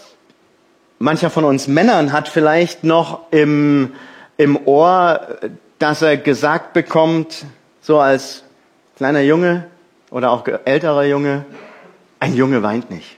mancher 0.99 1.29
von 1.29 1.45
uns 1.45 1.69
Männern 1.69 2.13
hat 2.13 2.29
vielleicht 2.29 2.85
noch 2.85 3.31
im, 3.33 3.93
im 4.39 4.57
Ohr, 4.67 5.39
dass 5.79 6.01
er 6.01 6.17
gesagt 6.17 6.73
bekommt, 6.73 7.45
so 7.83 8.01
als 8.01 8.45
kleiner 8.97 9.21
Junge 9.21 9.67
oder 10.11 10.31
auch 10.31 10.47
älterer 10.65 11.05
Junge, 11.05 11.45
ein 12.21 12.35
Junge 12.35 12.63
weint 12.63 12.91
nicht. 12.91 13.17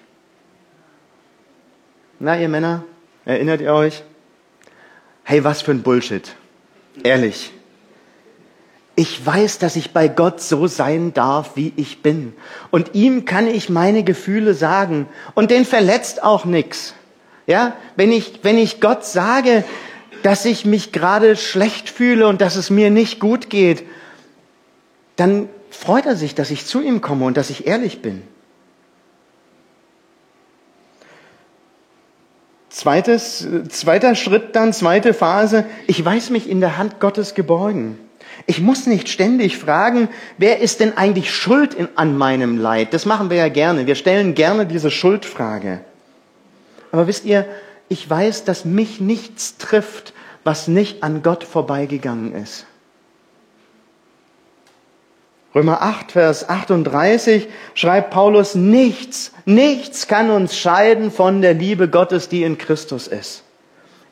Na, 2.18 2.38
ihr 2.38 2.48
Männer, 2.48 2.84
erinnert 3.24 3.60
ihr 3.60 3.72
euch? 3.72 4.02
Hey, 5.22 5.44
was 5.44 5.62
für 5.62 5.70
ein 5.70 5.82
Bullshit. 5.82 6.34
Ehrlich. 7.04 7.52
Ich 8.96 9.24
weiß, 9.24 9.58
dass 9.58 9.76
ich 9.76 9.92
bei 9.92 10.08
Gott 10.08 10.40
so 10.40 10.66
sein 10.66 11.14
darf, 11.14 11.54
wie 11.54 11.72
ich 11.76 12.02
bin. 12.02 12.32
Und 12.70 12.94
ihm 12.94 13.24
kann 13.24 13.46
ich 13.46 13.68
meine 13.68 14.02
Gefühle 14.02 14.54
sagen. 14.54 15.08
Und 15.34 15.52
den 15.52 15.64
verletzt 15.64 16.24
auch 16.24 16.44
nichts. 16.44 16.94
Ja, 17.46 17.76
wenn 17.94 18.10
ich, 18.10 18.40
wenn 18.42 18.58
ich 18.58 18.80
Gott 18.80 19.04
sage, 19.04 19.64
dass 20.22 20.44
ich 20.44 20.64
mich 20.64 20.92
gerade 20.92 21.36
schlecht 21.36 21.88
fühle 21.88 22.26
und 22.26 22.40
dass 22.40 22.56
es 22.56 22.70
mir 22.70 22.90
nicht 22.90 23.20
gut 23.20 23.50
geht, 23.50 23.84
dann 25.16 25.48
freut 25.70 26.06
er 26.06 26.16
sich, 26.16 26.34
dass 26.34 26.50
ich 26.50 26.66
zu 26.66 26.80
ihm 26.80 27.00
komme 27.00 27.24
und 27.24 27.36
dass 27.36 27.50
ich 27.50 27.66
ehrlich 27.66 28.02
bin. 28.02 28.22
Zweites, 32.78 33.44
zweiter 33.70 34.14
Schritt 34.14 34.54
dann, 34.54 34.72
zweite 34.72 35.12
Phase, 35.12 35.64
ich 35.88 36.04
weiß 36.04 36.30
mich 36.30 36.48
in 36.48 36.60
der 36.60 36.78
Hand 36.78 37.00
Gottes 37.00 37.34
geborgen. 37.34 37.98
Ich 38.46 38.60
muss 38.60 38.86
nicht 38.86 39.08
ständig 39.08 39.58
fragen, 39.58 40.08
wer 40.36 40.60
ist 40.60 40.78
denn 40.78 40.96
eigentlich 40.96 41.34
schuld 41.34 41.74
in, 41.74 41.88
an 41.96 42.16
meinem 42.16 42.56
Leid? 42.56 42.94
Das 42.94 43.04
machen 43.04 43.30
wir 43.30 43.36
ja 43.36 43.48
gerne. 43.48 43.88
Wir 43.88 43.96
stellen 43.96 44.36
gerne 44.36 44.64
diese 44.64 44.92
Schuldfrage. 44.92 45.80
Aber 46.92 47.08
wisst 47.08 47.24
ihr, 47.24 47.46
ich 47.88 48.08
weiß, 48.08 48.44
dass 48.44 48.64
mich 48.64 49.00
nichts 49.00 49.56
trifft, 49.56 50.12
was 50.44 50.68
nicht 50.68 51.02
an 51.02 51.24
Gott 51.24 51.42
vorbeigegangen 51.42 52.32
ist. 52.32 52.64
Römer 55.54 55.80
8, 55.82 56.12
Vers 56.12 56.48
38 56.48 57.48
schreibt 57.74 58.10
Paulus, 58.10 58.54
nichts, 58.54 59.32
nichts 59.46 60.06
kann 60.06 60.30
uns 60.30 60.56
scheiden 60.56 61.10
von 61.10 61.40
der 61.40 61.54
Liebe 61.54 61.88
Gottes, 61.88 62.28
die 62.28 62.42
in 62.42 62.58
Christus 62.58 63.06
ist. 63.06 63.44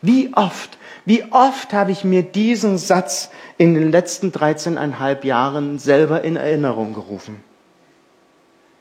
Wie 0.01 0.33
oft, 0.35 0.79
wie 1.05 1.25
oft 1.31 1.72
habe 1.72 1.92
ich 1.92 2.05
mir 2.05 2.22
diesen 2.22 2.79
Satz 2.79 3.31
in 3.59 3.75
den 3.75 3.90
letzten 3.90 4.31
13,5 4.31 5.25
Jahren 5.25 5.79
selber 5.79 6.22
in 6.22 6.37
Erinnerung 6.37 6.94
gerufen. 6.94 7.42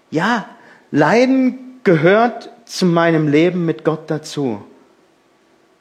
Ja, 0.09 0.45
Leiden 0.91 1.79
gehört 1.83 2.51
zu 2.65 2.85
meinem 2.85 3.27
Leben 3.27 3.65
mit 3.65 3.83
Gott 3.83 4.09
dazu. 4.09 4.63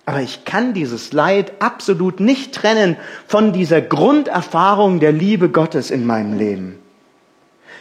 Aber 0.07 0.21
ich 0.21 0.45
kann 0.45 0.75
dieses 0.75 1.13
Leid 1.13 1.53
absolut 1.61 2.21
nicht 2.21 2.55
trennen 2.55 2.97
von 3.27 3.53
dieser 3.53 3.81
Grunderfahrung 3.81 5.01
der 5.01 5.13
Liebe 5.13 5.49
Gottes 5.49 5.91
in 5.91 6.05
meinem 6.05 6.37
Leben. 6.37 6.79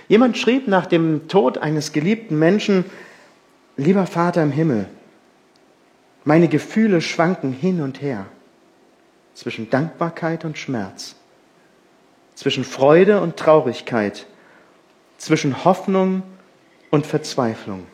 Jemand 0.08 0.38
schrieb 0.38 0.68
nach 0.68 0.86
dem 0.86 1.28
Tod 1.28 1.58
eines 1.58 1.92
geliebten 1.92 2.40
Menschen, 2.40 2.86
lieber 3.78 4.06
Vater 4.06 4.44
im 4.44 4.52
Himmel, 4.52 4.88
meine 6.24 6.48
Gefühle 6.48 7.02
schwanken 7.02 7.52
hin 7.52 7.82
und 7.82 8.02
her 8.02 8.26
zwischen 9.34 9.70
Dankbarkeit 9.70 10.46
und 10.46 10.58
Schmerz, 10.58 11.16
zwischen 12.36 12.64
Freude 12.64 13.20
und 13.20 13.36
Traurigkeit, 13.38 14.26
zwischen 15.18 15.66
Hoffnung 15.66 16.24
und 16.92 17.06
Verzweiflung. 17.06 17.88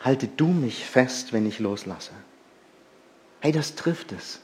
Halte 0.00 0.28
du 0.28 0.48
mich 0.48 0.84
fest, 0.84 1.32
wenn 1.32 1.46
ich 1.46 1.58
loslasse. 1.58 2.12
Hey, 3.46 3.52
das 3.52 3.76
trifft 3.76 4.10
es. 4.10 4.40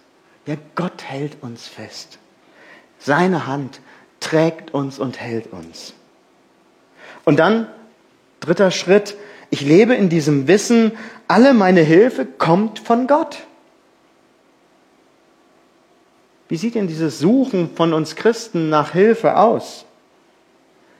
Ja, 0.46 0.54
Gott 0.76 1.02
hält 1.02 1.38
uns 1.42 1.66
fest. 1.66 2.20
Seine 3.00 3.48
Hand 3.48 3.80
trägt 4.20 4.72
uns 4.74 5.00
und 5.00 5.18
hält 5.18 5.52
uns. 5.52 5.94
Und 7.24 7.40
dann, 7.40 7.66
dritter 8.38 8.70
Schritt, 8.70 9.16
ich 9.50 9.62
lebe 9.62 9.92
in 9.96 10.08
diesem 10.08 10.46
Wissen, 10.46 10.92
alle 11.26 11.52
meine 11.52 11.80
Hilfe 11.80 12.24
kommt 12.24 12.78
von 12.78 13.08
Gott. 13.08 13.38
Wie 16.48 16.56
sieht 16.56 16.76
denn 16.76 16.86
dieses 16.86 17.18
Suchen 17.18 17.74
von 17.74 17.94
uns 17.94 18.14
Christen 18.14 18.68
nach 18.68 18.92
Hilfe 18.92 19.36
aus? 19.36 19.84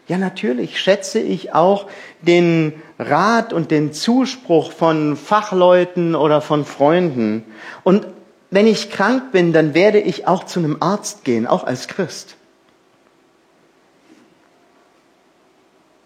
Ja, 0.08 0.18
natürlich 0.18 0.80
schätze 0.80 1.20
ich 1.20 1.54
auch 1.54 1.88
den 2.20 2.74
Rat 2.98 3.52
und 3.52 3.70
den 3.70 3.92
Zuspruch 3.92 4.72
von 4.72 5.16
Fachleuten 5.16 6.14
oder 6.14 6.40
von 6.40 6.64
Freunden. 6.64 7.44
Und 7.84 8.06
wenn 8.50 8.66
ich 8.66 8.90
krank 8.90 9.32
bin, 9.32 9.52
dann 9.52 9.74
werde 9.74 10.00
ich 10.00 10.26
auch 10.26 10.44
zu 10.44 10.58
einem 10.58 10.78
Arzt 10.80 11.24
gehen, 11.24 11.46
auch 11.46 11.64
als 11.64 11.88
Christ. 11.88 12.36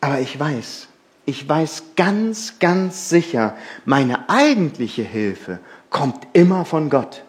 Aber 0.00 0.20
ich 0.20 0.38
weiß, 0.38 0.88
ich 1.24 1.48
weiß 1.48 1.82
ganz, 1.96 2.60
ganz 2.60 3.08
sicher, 3.08 3.56
meine 3.84 4.28
eigentliche 4.28 5.02
Hilfe 5.02 5.58
kommt 5.90 6.24
immer 6.34 6.64
von 6.64 6.90
Gott. 6.90 7.24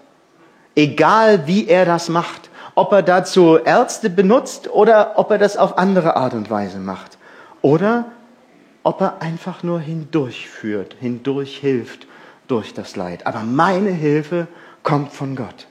Egal 0.75 1.47
wie 1.47 1.67
er 1.67 1.86
das 1.86 2.10
macht 2.10 2.46
ob 2.77 2.91
er 2.91 3.01
dazu 3.01 3.57
Ärzte 3.57 4.07
benutzt 4.07 4.69
oder 4.69 5.13
ob 5.17 5.31
er 5.31 5.39
das 5.39 5.57
auf 5.57 5.79
andere 5.79 6.15
Art 6.15 6.35
und 6.35 6.51
Weise 6.51 6.77
macht. 6.77 7.17
Oder 7.63 8.05
ob 8.83 9.01
er 9.01 9.19
einfach 9.19 9.63
nur 9.63 9.79
hindurchführt, 9.79 10.95
hindurch 10.99 11.57
hilft 11.57 12.05
durch 12.47 12.75
das 12.75 12.95
Leid. 12.95 13.25
Aber 13.25 13.39
meine 13.39 13.89
Hilfe 13.89 14.47
kommt 14.83 15.11
von 15.11 15.35
Gott. 15.35 15.65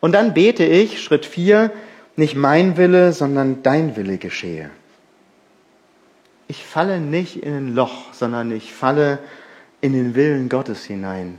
Und 0.00 0.12
dann 0.12 0.32
bete 0.32 0.64
ich, 0.64 1.02
Schritt 1.02 1.26
vier, 1.26 1.70
nicht 2.16 2.36
mein 2.36 2.78
Wille, 2.78 3.12
sondern 3.12 3.62
dein 3.62 3.96
Wille 3.96 4.16
geschehe. 4.16 4.70
Ich 6.48 6.64
falle 6.64 7.00
nicht 7.00 7.42
in 7.42 7.54
ein 7.54 7.74
Loch, 7.74 8.14
sondern 8.14 8.50
ich 8.50 8.72
falle 8.72 9.18
in 9.82 9.92
den 9.92 10.14
Willen 10.14 10.48
Gottes 10.48 10.86
hinein. 10.86 11.38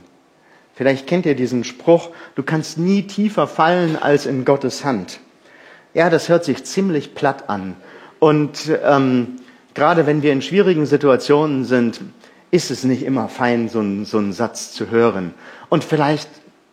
Vielleicht 0.82 1.06
kennt 1.06 1.26
ihr 1.26 1.36
diesen 1.36 1.62
Spruch, 1.62 2.10
du 2.34 2.42
kannst 2.42 2.76
nie 2.76 3.04
tiefer 3.04 3.46
fallen 3.46 3.94
als 3.94 4.26
in 4.26 4.44
Gottes 4.44 4.84
Hand. 4.84 5.20
Ja, 5.94 6.10
das 6.10 6.28
hört 6.28 6.44
sich 6.44 6.64
ziemlich 6.64 7.14
platt 7.14 7.48
an. 7.48 7.76
Und 8.18 8.68
ähm, 8.84 9.36
gerade 9.74 10.08
wenn 10.08 10.22
wir 10.24 10.32
in 10.32 10.42
schwierigen 10.42 10.84
Situationen 10.84 11.64
sind, 11.64 12.00
ist 12.50 12.72
es 12.72 12.82
nicht 12.82 13.04
immer 13.04 13.28
fein, 13.28 13.68
so, 13.68 13.80
so 14.04 14.18
einen 14.18 14.32
Satz 14.32 14.72
zu 14.72 14.90
hören. 14.90 15.34
Und 15.68 15.84
vielleicht 15.84 16.28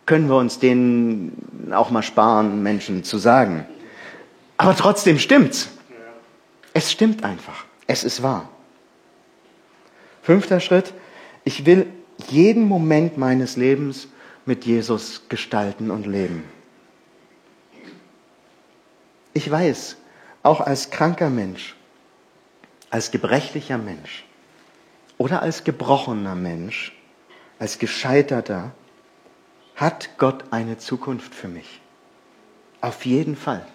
können 0.06 0.28
wir 0.28 0.38
uns 0.38 0.58
den 0.58 1.70
auch 1.70 1.90
mal 1.90 2.02
sparen, 2.02 2.64
Menschen 2.64 3.04
zu 3.04 3.16
sagen. 3.16 3.64
Aber 4.56 4.74
trotzdem 4.74 5.20
stimmt's. 5.20 5.68
Es 6.74 6.90
stimmt 6.90 7.22
einfach. 7.22 7.64
Es 7.86 8.02
ist 8.02 8.24
wahr. 8.24 8.48
Fünfter 10.24 10.58
Schritt. 10.58 10.94
Ich 11.44 11.64
will 11.64 11.86
jeden 12.28 12.64
Moment 12.64 13.18
meines 13.18 13.56
Lebens 13.56 14.08
mit 14.46 14.64
Jesus 14.64 15.28
gestalten 15.28 15.90
und 15.90 16.06
leben. 16.06 16.44
Ich 19.32 19.48
weiß, 19.50 19.96
auch 20.42 20.60
als 20.60 20.90
kranker 20.90 21.30
Mensch, 21.30 21.76
als 22.90 23.10
gebrechlicher 23.10 23.78
Mensch 23.78 24.24
oder 25.18 25.42
als 25.42 25.64
gebrochener 25.64 26.34
Mensch, 26.34 26.92
als 27.58 27.78
gescheiterter, 27.78 28.72
hat 29.76 30.10
Gott 30.18 30.44
eine 30.50 30.78
Zukunft 30.78 31.34
für 31.34 31.48
mich. 31.48 31.80
Auf 32.80 33.06
jeden 33.06 33.36
Fall. 33.36 33.66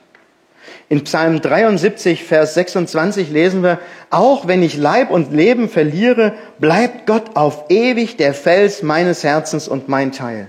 In 0.87 1.03
Psalm 1.03 1.41
73, 1.41 2.23
Vers 2.23 2.53
26 2.53 3.31
lesen 3.31 3.63
wir, 3.63 3.79
auch 4.11 4.47
wenn 4.47 4.61
ich 4.61 4.77
Leib 4.77 5.09
und 5.09 5.33
Leben 5.33 5.67
verliere, 5.67 6.33
bleibt 6.59 7.07
Gott 7.07 7.35
auf 7.35 7.65
ewig 7.69 8.17
der 8.17 8.33
Fels 8.33 8.83
meines 8.83 9.23
Herzens 9.23 9.67
und 9.67 9.89
mein 9.89 10.11
Teil. 10.11 10.47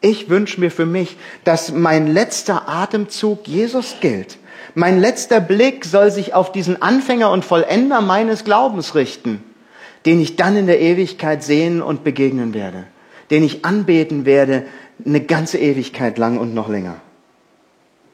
Ich 0.00 0.30
wünsche 0.30 0.60
mir 0.60 0.70
für 0.70 0.86
mich, 0.86 1.16
dass 1.44 1.72
mein 1.72 2.06
letzter 2.06 2.68
Atemzug 2.68 3.46
Jesus 3.48 3.96
gilt. 4.00 4.38
Mein 4.74 5.00
letzter 5.00 5.40
Blick 5.40 5.84
soll 5.84 6.10
sich 6.10 6.34
auf 6.34 6.52
diesen 6.52 6.80
Anfänger 6.80 7.30
und 7.30 7.44
Vollender 7.44 8.00
meines 8.00 8.44
Glaubens 8.44 8.94
richten, 8.94 9.42
den 10.06 10.20
ich 10.20 10.36
dann 10.36 10.56
in 10.56 10.66
der 10.66 10.80
Ewigkeit 10.80 11.42
sehen 11.42 11.82
und 11.82 12.04
begegnen 12.04 12.54
werde, 12.54 12.84
den 13.30 13.42
ich 13.42 13.64
anbeten 13.64 14.24
werde 14.24 14.66
eine 15.04 15.20
ganze 15.20 15.58
Ewigkeit 15.58 16.18
lang 16.18 16.38
und 16.38 16.54
noch 16.54 16.68
länger. 16.68 17.00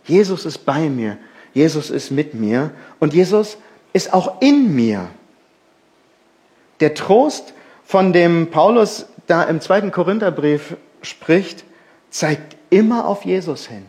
Jesus 0.05 0.45
ist 0.45 0.59
bei 0.59 0.89
mir, 0.89 1.19
Jesus 1.53 1.91
ist 1.91 2.11
mit 2.11 2.35
mir 2.35 2.73
und 3.01 3.15
Jesus 3.15 3.57
ist 3.93 4.13
auch 4.13 4.41
in 4.41 4.75
mir. 4.75 5.09
Der 6.81 6.95
Trost, 6.95 7.55
von 7.85 8.13
dem 8.13 8.51
Paulus 8.51 9.07
da 9.27 9.45
im 9.45 9.61
zweiten 9.61 9.91
Korintherbrief 9.93 10.77
spricht, 11.03 11.65
zeigt 12.11 12.57
immer 12.71 13.07
auf 13.07 13.25
Jesus 13.25 13.67
hin, 13.67 13.87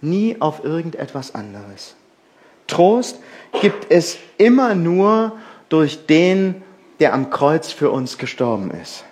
nie 0.00 0.36
auf 0.40 0.64
irgendetwas 0.64 1.34
anderes. 1.34 1.94
Trost 2.66 3.18
gibt 3.60 3.90
es 3.90 4.18
immer 4.38 4.74
nur 4.74 5.32
durch 5.68 6.06
den, 6.06 6.62
der 7.00 7.14
am 7.14 7.30
Kreuz 7.30 7.70
für 7.70 7.90
uns 7.90 8.18
gestorben 8.18 8.70
ist. 8.70 9.04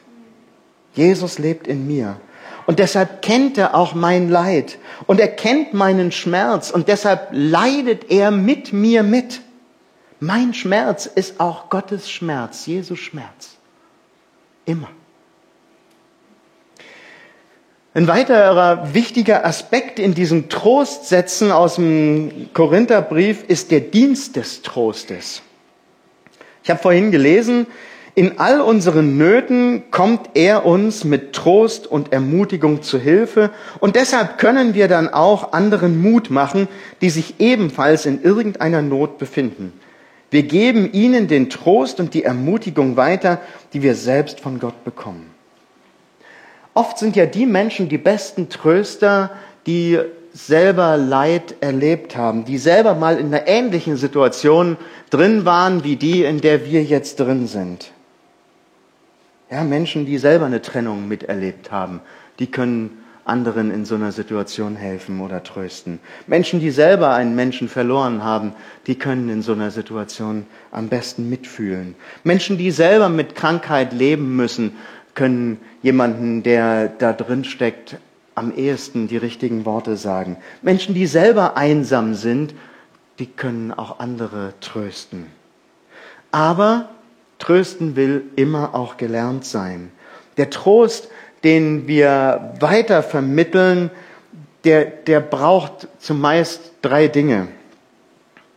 Jesus 0.94 1.38
lebt 1.38 1.66
in 1.66 1.86
mir 1.86 2.16
und 2.66 2.78
deshalb 2.78 3.22
kennt 3.22 3.58
er 3.58 3.74
auch 3.74 3.94
mein 3.94 4.30
Leid 4.30 4.78
und 5.06 5.20
er 5.20 5.28
kennt 5.28 5.74
meinen 5.74 6.12
Schmerz 6.12 6.70
und 6.70 6.88
deshalb 6.88 7.28
leidet 7.32 8.10
er 8.10 8.30
mit 8.30 8.72
mir 8.72 9.02
mit. 9.02 9.40
Mein 10.20 10.54
Schmerz 10.54 11.06
ist 11.06 11.40
auch 11.40 11.68
Gottes 11.68 12.10
Schmerz, 12.10 12.66
Jesus 12.66 12.98
Schmerz. 12.98 13.56
Immer. 14.64 14.88
Ein 17.96 18.08
weiterer 18.08 18.92
wichtiger 18.92 19.44
Aspekt 19.44 20.00
in 20.00 20.14
diesen 20.14 20.48
Trostsätzen 20.48 21.52
aus 21.52 21.76
dem 21.76 22.48
Korintherbrief 22.52 23.44
ist 23.46 23.70
der 23.70 23.80
Dienst 23.80 24.34
des 24.34 24.62
Trostes. 24.62 25.42
Ich 26.64 26.70
habe 26.70 26.80
vorhin 26.80 27.12
gelesen, 27.12 27.68
in 28.16 28.38
all 28.38 28.60
unseren 28.60 29.18
Nöten 29.18 29.90
kommt 29.90 30.30
er 30.34 30.64
uns 30.64 31.02
mit 31.02 31.32
Trost 31.32 31.88
und 31.88 32.12
Ermutigung 32.12 32.82
zu 32.82 32.98
Hilfe 32.98 33.50
und 33.80 33.96
deshalb 33.96 34.38
können 34.38 34.74
wir 34.74 34.86
dann 34.86 35.08
auch 35.08 35.52
anderen 35.52 36.00
Mut 36.00 36.30
machen, 36.30 36.68
die 37.00 37.10
sich 37.10 37.34
ebenfalls 37.40 38.06
in 38.06 38.22
irgendeiner 38.22 38.82
Not 38.82 39.18
befinden. 39.18 39.72
Wir 40.30 40.44
geben 40.44 40.92
ihnen 40.92 41.26
den 41.26 41.50
Trost 41.50 41.98
und 41.98 42.14
die 42.14 42.24
Ermutigung 42.24 42.96
weiter, 42.96 43.40
die 43.72 43.82
wir 43.82 43.96
selbst 43.96 44.40
von 44.40 44.60
Gott 44.60 44.84
bekommen. 44.84 45.30
Oft 46.72 46.98
sind 46.98 47.16
ja 47.16 47.26
die 47.26 47.46
Menschen 47.46 47.88
die 47.88 47.98
besten 47.98 48.48
Tröster, 48.48 49.30
die 49.66 49.98
selber 50.32 50.96
Leid 50.96 51.56
erlebt 51.60 52.16
haben, 52.16 52.44
die 52.44 52.58
selber 52.58 52.94
mal 52.94 53.18
in 53.18 53.26
einer 53.26 53.46
ähnlichen 53.46 53.96
Situation 53.96 54.76
drin 55.10 55.44
waren 55.44 55.84
wie 55.84 55.96
die, 55.96 56.24
in 56.24 56.40
der 56.40 56.66
wir 56.66 56.82
jetzt 56.82 57.20
drin 57.20 57.46
sind. 57.46 57.93
Ja, 59.54 59.62
Menschen, 59.62 60.04
die 60.04 60.18
selber 60.18 60.46
eine 60.46 60.62
Trennung 60.62 61.06
miterlebt 61.06 61.70
haben, 61.70 62.00
die 62.40 62.48
können 62.48 63.04
anderen 63.24 63.70
in 63.70 63.84
so 63.84 63.94
einer 63.94 64.10
Situation 64.10 64.74
helfen 64.74 65.20
oder 65.20 65.44
trösten. 65.44 66.00
Menschen, 66.26 66.58
die 66.58 66.72
selber 66.72 67.14
einen 67.14 67.36
Menschen 67.36 67.68
verloren 67.68 68.24
haben, 68.24 68.52
die 68.88 68.96
können 68.96 69.28
in 69.28 69.42
so 69.42 69.52
einer 69.52 69.70
Situation 69.70 70.46
am 70.72 70.88
besten 70.88 71.30
mitfühlen. 71.30 71.94
Menschen, 72.24 72.58
die 72.58 72.72
selber 72.72 73.08
mit 73.08 73.36
Krankheit 73.36 73.92
leben 73.92 74.34
müssen, 74.34 74.72
können 75.14 75.60
jemanden, 75.82 76.42
der 76.42 76.88
da 76.88 77.12
drin 77.12 77.44
steckt, 77.44 77.98
am 78.34 78.52
ehesten 78.52 79.06
die 79.06 79.18
richtigen 79.18 79.64
Worte 79.64 79.96
sagen. 79.96 80.36
Menschen, 80.62 80.96
die 80.96 81.06
selber 81.06 81.56
einsam 81.56 82.14
sind, 82.14 82.56
die 83.20 83.26
können 83.26 83.70
auch 83.70 84.00
andere 84.00 84.54
trösten. 84.60 85.26
Aber 86.32 86.88
Trösten 87.44 87.94
will 87.94 88.22
immer 88.36 88.74
auch 88.74 88.96
gelernt 88.96 89.44
sein. 89.44 89.92
Der 90.38 90.48
Trost, 90.48 91.10
den 91.44 91.86
wir 91.86 92.54
weiter 92.58 93.02
vermitteln, 93.02 93.90
der, 94.64 94.86
der 94.86 95.20
braucht 95.20 95.88
zumeist 95.98 96.72
drei 96.80 97.06
Dinge. 97.06 97.48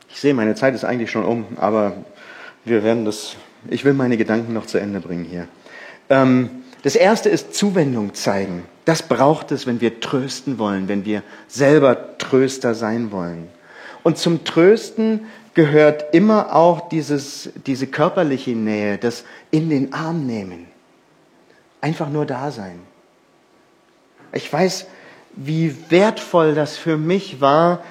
Ich 0.09 0.21
sehe, 0.21 0.33
meine 0.33 0.55
Zeit 0.55 0.73
ist 0.73 0.85
eigentlich 0.85 1.11
schon 1.11 1.25
um, 1.25 1.45
aber 1.57 1.97
wir 2.63 2.81
werden 2.81 3.03
das, 3.03 3.35
ich 3.69 3.83
will 3.83 3.91
meine 3.91 4.15
Gedanken 4.15 4.53
noch 4.53 4.65
zu 4.65 4.77
Ende 4.77 5.01
bringen 5.01 5.25
hier. 5.25 5.49
Ähm, 6.09 6.49
das 6.83 6.95
erste 6.95 7.27
ist 7.27 7.53
Zuwendung 7.53 8.13
zeigen. 8.13 8.63
Das 8.85 9.03
braucht 9.03 9.51
es, 9.51 9.67
wenn 9.67 9.81
wir 9.81 9.99
trösten 9.99 10.59
wollen, 10.59 10.87
wenn 10.87 11.03
wir 11.03 11.23
selber 11.49 12.17
Tröster 12.19 12.73
sein 12.73 13.11
wollen. 13.11 13.49
Und 14.03 14.17
zum 14.17 14.45
Trösten 14.45 15.25
gehört 15.57 16.13
immer 16.13 16.55
auch 16.55 16.87
dieses, 16.87 17.49
diese 17.65 17.87
körperliche 17.87 18.51
Nähe, 18.51 18.99
das 18.99 19.25
in 19.49 19.71
den 19.71 19.91
Arm 19.91 20.27
nehmen. 20.27 20.67
Einfach 21.81 22.09
nur 22.09 22.27
da 22.27 22.51
sein. 22.51 22.79
Ich 24.31 24.53
weiß, 24.53 24.85
wie 25.35 25.75
wertvoll 25.89 26.53
das 26.53 26.77
für 26.77 26.95
mich 26.95 27.41
war, 27.41 27.83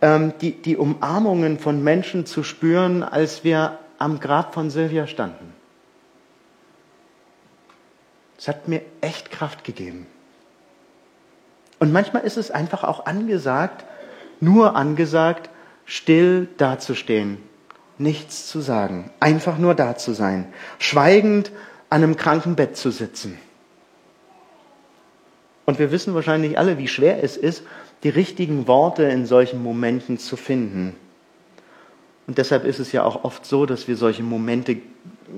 ähm, 0.00 0.32
die, 0.40 0.52
die 0.52 0.78
Umarmungen 0.78 1.58
von 1.58 1.84
Menschen 1.84 2.24
zu 2.24 2.42
spüren, 2.42 3.02
als 3.02 3.44
wir 3.44 3.78
am 3.98 4.18
Grab 4.18 4.54
von 4.54 4.70
Silvia 4.70 5.06
standen. 5.06 5.52
Es 8.38 8.48
hat 8.48 8.66
mir 8.66 8.80
echt 9.02 9.30
Kraft 9.30 9.64
gegeben. 9.64 10.06
Und 11.80 11.92
manchmal 11.92 12.22
ist 12.22 12.38
es 12.38 12.50
einfach 12.50 12.82
auch 12.82 13.04
angesagt, 13.04 13.84
nur 14.40 14.74
angesagt, 14.74 15.49
still 15.90 16.46
dazustehen, 16.56 17.38
nichts 17.98 18.46
zu 18.46 18.60
sagen, 18.60 19.10
einfach 19.18 19.58
nur 19.58 19.74
da 19.74 19.96
zu 19.96 20.12
sein, 20.12 20.46
schweigend 20.78 21.50
an 21.88 22.04
einem 22.04 22.16
kranken 22.16 22.54
Bett 22.54 22.76
zu 22.76 22.92
sitzen. 22.92 23.36
Und 25.66 25.80
wir 25.80 25.90
wissen 25.90 26.14
wahrscheinlich 26.14 26.58
alle, 26.58 26.78
wie 26.78 26.86
schwer 26.86 27.24
es 27.24 27.36
ist, 27.36 27.64
die 28.04 28.08
richtigen 28.08 28.68
Worte 28.68 29.02
in 29.02 29.26
solchen 29.26 29.64
Momenten 29.64 30.16
zu 30.18 30.36
finden. 30.36 30.94
Und 32.28 32.38
deshalb 32.38 32.64
ist 32.64 32.78
es 32.78 32.92
ja 32.92 33.02
auch 33.02 33.24
oft 33.24 33.44
so, 33.44 33.66
dass 33.66 33.88
wir 33.88 33.96
solche 33.96 34.22
Momente 34.22 34.76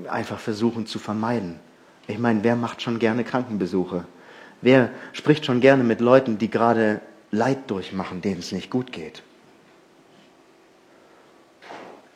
einfach 0.07 0.37
versuchen 0.37 0.85
zu 0.85 0.99
vermeiden. 0.99 1.59
Ich 2.05 2.19
meine, 2.19 2.43
wer 2.43 2.55
macht 2.55 2.83
schon 2.83 2.99
gerne 2.99 3.23
Krankenbesuche? 3.23 4.05
Wer 4.61 4.91
spricht 5.13 5.47
schon 5.47 5.61
gerne 5.61 5.83
mit 5.83 5.99
Leuten, 5.99 6.37
die 6.37 6.51
gerade 6.51 7.01
Leid 7.31 7.71
durchmachen, 7.71 8.21
denen 8.21 8.39
es 8.39 8.51
nicht 8.51 8.69
gut 8.69 8.91
geht? 8.91 9.23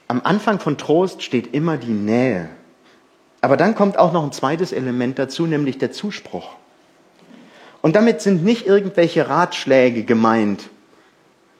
Am 0.08 0.22
Anfang 0.24 0.60
von 0.60 0.78
Trost 0.78 1.22
steht 1.22 1.54
immer 1.54 1.78
die 1.78 1.92
Nähe. 1.92 2.50
Aber 3.42 3.58
dann 3.58 3.76
kommt 3.76 3.98
auch 3.98 4.14
noch 4.14 4.24
ein 4.24 4.32
zweites 4.32 4.72
Element 4.72 5.20
dazu, 5.20 5.46
nämlich 5.46 5.78
der 5.78 5.92
Zuspruch. 5.92 6.50
Und 7.82 7.96
damit 7.96 8.22
sind 8.22 8.44
nicht 8.44 8.66
irgendwelche 8.66 9.30
Ratschläge 9.30 10.04
gemeint, 10.04 10.70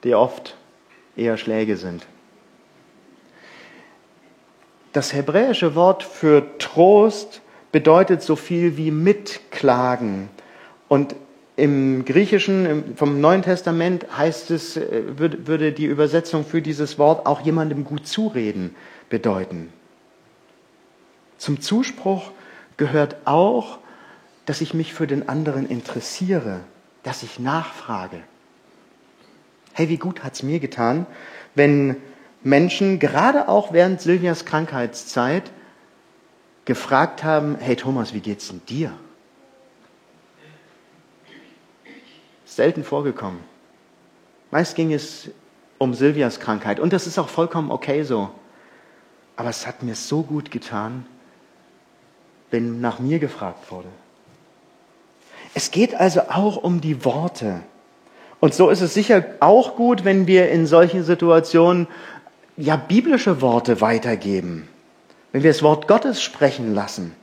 die 0.04 0.14
oft 0.14 0.56
eher 1.16 1.36
Schläge 1.36 1.76
sind. 1.76 2.06
Das 4.92 5.12
hebräische 5.12 5.74
Wort 5.74 6.02
für 6.02 6.58
Trost 6.58 7.42
bedeutet 7.70 8.22
so 8.22 8.36
viel 8.36 8.76
wie 8.76 8.90
mitklagen. 8.90 10.30
Und 10.88 11.14
im 11.58 12.04
Griechischen 12.04 12.94
vom 12.94 13.20
Neuen 13.20 13.42
Testament 13.42 14.06
heißt 14.16 14.52
es, 14.52 14.76
äh, 14.76 15.02
würde 15.18 15.72
die 15.72 15.86
Übersetzung 15.86 16.44
für 16.44 16.62
dieses 16.62 16.98
Wort 16.98 17.26
auch 17.26 17.40
jemandem 17.40 17.82
gut 17.84 18.06
zureden 18.06 18.76
bedeuten. 19.10 19.72
Zum 21.36 21.60
Zuspruch 21.60 22.30
gehört 22.76 23.16
auch, 23.24 23.78
dass 24.46 24.60
ich 24.60 24.72
mich 24.72 24.94
für 24.94 25.08
den 25.08 25.28
anderen 25.28 25.68
interessiere, 25.68 26.60
dass 27.02 27.24
ich 27.24 27.40
nachfrage. 27.40 28.18
Hey, 29.72 29.88
wie 29.88 29.98
gut 29.98 30.22
hat 30.22 30.34
es 30.34 30.44
mir 30.44 30.60
getan, 30.60 31.06
wenn 31.56 31.96
Menschen, 32.44 33.00
gerade 33.00 33.48
auch 33.48 33.72
während 33.72 34.00
Silvias 34.00 34.44
Krankheitszeit, 34.44 35.50
gefragt 36.66 37.24
haben, 37.24 37.56
hey 37.58 37.74
Thomas, 37.74 38.14
wie 38.14 38.20
geht's 38.20 38.48
denn 38.48 38.62
dir? 38.68 38.92
Selten 42.58 42.82
vorgekommen. 42.82 43.38
Meist 44.50 44.74
ging 44.74 44.92
es 44.92 45.30
um 45.78 45.94
Silvias 45.94 46.40
Krankheit 46.40 46.80
und 46.80 46.92
das 46.92 47.06
ist 47.06 47.16
auch 47.16 47.28
vollkommen 47.28 47.70
okay 47.70 48.02
so. 48.02 48.30
Aber 49.36 49.48
es 49.48 49.64
hat 49.64 49.84
mir 49.84 49.94
so 49.94 50.22
gut 50.22 50.50
getan, 50.50 51.06
wenn 52.50 52.80
nach 52.80 52.98
mir 52.98 53.20
gefragt 53.20 53.70
wurde. 53.70 53.86
Es 55.54 55.70
geht 55.70 55.94
also 55.94 56.22
auch 56.30 56.56
um 56.56 56.80
die 56.80 57.04
Worte. 57.04 57.60
Und 58.40 58.54
so 58.54 58.70
ist 58.70 58.80
es 58.80 58.92
sicher 58.92 59.24
auch 59.38 59.76
gut, 59.76 60.04
wenn 60.04 60.26
wir 60.26 60.50
in 60.50 60.66
solchen 60.66 61.04
Situationen 61.04 61.86
ja 62.56 62.74
biblische 62.74 63.40
Worte 63.40 63.80
weitergeben. 63.80 64.68
Wenn 65.30 65.44
wir 65.44 65.52
das 65.52 65.62
Wort 65.62 65.86
Gottes 65.86 66.20
sprechen 66.20 66.74
lassen. 66.74 67.14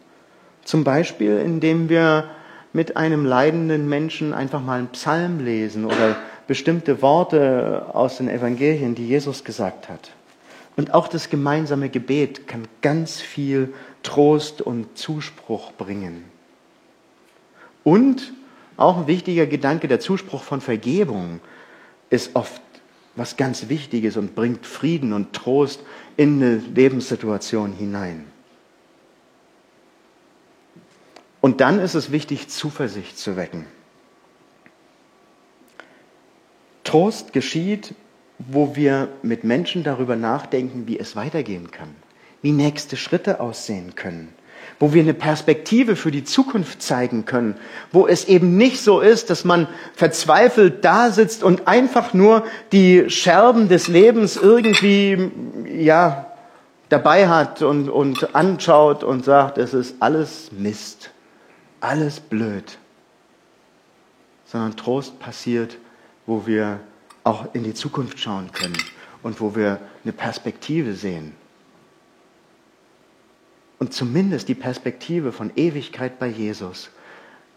Zum 0.63 0.86
Beispiel, 0.86 1.39
indem 1.39 1.89
wir 1.89 2.29
mit 2.76 2.97
einem 2.97 3.23
leidenden 3.23 3.88
Menschen 3.88 4.34
einfach 4.34 4.61
mal 4.61 4.80
einen 4.80 4.89
Psalm 4.89 5.39
lesen 5.39 5.86
oder 5.86 6.17
bestimmte 6.45 7.01
Worte 7.01 7.86
aus 7.93 8.17
den 8.17 8.28
Evangelien, 8.28 8.95
die 8.95 9.07
Jesus 9.07 9.45
gesagt 9.45 9.88
hat. 9.88 10.11
Und 10.76 10.93
auch 10.93 11.07
das 11.07 11.30
gemeinsame 11.30 11.88
Gebet 11.88 12.49
kann 12.49 12.67
ganz 12.82 13.21
viel 13.21 13.73
Trost 14.03 14.61
und 14.61 14.97
Zuspruch 14.97 15.71
bringen. 15.71 16.26
Und 17.86 18.34
auch 18.76 18.97
ein 18.97 19.07
wichtiger 19.07 19.45
Gedanke, 19.45 19.88
der 19.88 20.01
Zuspruch 20.01 20.43
von 20.43 20.59
Vergebung 20.59 21.39
ist 22.09 22.36
oft 22.36 22.61
was 23.15 23.38
ganz 23.38 23.69
Wichtiges 23.69 24.17
und 24.17 24.36
bringt 24.36 24.65
Frieden 24.65 25.13
und 25.13 25.32
Trost 25.32 25.80
in 26.17 26.43
eine 26.43 26.57
Lebenssituation 26.57 27.71
hinein. 27.71 28.34
Und 31.45 31.61
dann 31.61 31.79
ist 31.79 31.93
es 31.93 32.11
wichtig, 32.11 32.47
Zuversicht 32.47 33.19
zu 33.19 33.37
wecken. 33.37 33.67
Trost 36.83 37.33
geschieht, 37.33 37.93
wo 38.39 38.75
wir 38.75 39.09
mit 39.21 39.43
Menschen 39.43 39.83
darüber 39.83 40.15
nachdenken, 40.15 40.87
wie 40.87 40.97
es 40.97 41.15
weitergehen 41.15 41.69
kann, 41.69 41.89
wie 42.41 42.51
nächste 42.51 42.97
Schritte 42.97 43.41
aussehen 43.41 43.93
können, 43.93 44.33
wo 44.79 44.91
wir 44.91 45.03
eine 45.03 45.13
Perspektive 45.13 45.95
für 45.95 46.09
die 46.09 46.23
Zukunft 46.23 46.81
zeigen 46.81 47.25
können, 47.25 47.57
wo 47.91 48.07
es 48.07 48.25
eben 48.25 48.57
nicht 48.57 48.81
so 48.81 48.99
ist, 48.99 49.29
dass 49.29 49.45
man 49.45 49.67
verzweifelt 49.93 50.83
da 50.83 51.11
sitzt 51.11 51.43
und 51.43 51.67
einfach 51.67 52.15
nur 52.15 52.43
die 52.71 53.07
Scherben 53.11 53.69
des 53.69 53.87
Lebens 53.87 54.35
irgendwie, 54.35 55.29
ja, 55.77 56.25
dabei 56.89 57.27
hat 57.27 57.61
und, 57.61 57.87
und 57.87 58.33
anschaut 58.33 59.03
und 59.03 59.23
sagt, 59.23 59.59
es 59.59 59.75
ist 59.75 59.97
alles 59.99 60.51
Mist 60.51 61.11
alles 61.80 62.19
blöd, 62.19 62.78
sondern 64.45 64.76
Trost 64.78 65.19
passiert, 65.19 65.78
wo 66.26 66.45
wir 66.45 66.80
auch 67.23 67.53
in 67.53 67.63
die 67.63 67.73
Zukunft 67.73 68.19
schauen 68.19 68.51
können 68.51 68.78
und 69.23 69.41
wo 69.41 69.55
wir 69.55 69.80
eine 70.03 70.13
Perspektive 70.13 70.93
sehen. 70.93 71.34
Und 73.80 73.93
zumindest 73.93 74.47
die 74.47 74.55
Perspektive 74.55 75.32
von 75.32 75.51
Ewigkeit 75.55 76.19
bei 76.19 76.28
Jesus, 76.28 76.89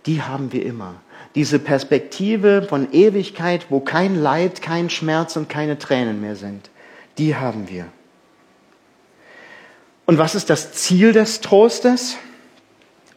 die 0.06 0.22
haben 0.22 0.52
wir 0.52 0.64
immer. 0.64 0.94
Diese 1.34 1.58
Perspektive 1.58 2.62
von 2.62 2.92
Ewigkeit, 2.92 3.66
wo 3.70 3.80
kein 3.80 4.16
Leid, 4.16 4.62
kein 4.62 4.90
Schmerz 4.90 5.36
und 5.36 5.48
keine 5.48 5.78
Tränen 5.78 6.20
mehr 6.20 6.36
sind, 6.36 6.70
die 7.18 7.36
haben 7.36 7.68
wir. 7.68 7.86
Und 10.06 10.16
was 10.16 10.34
ist 10.34 10.48
das 10.48 10.72
Ziel 10.72 11.12
des 11.12 11.42
Trostes? 11.42 12.16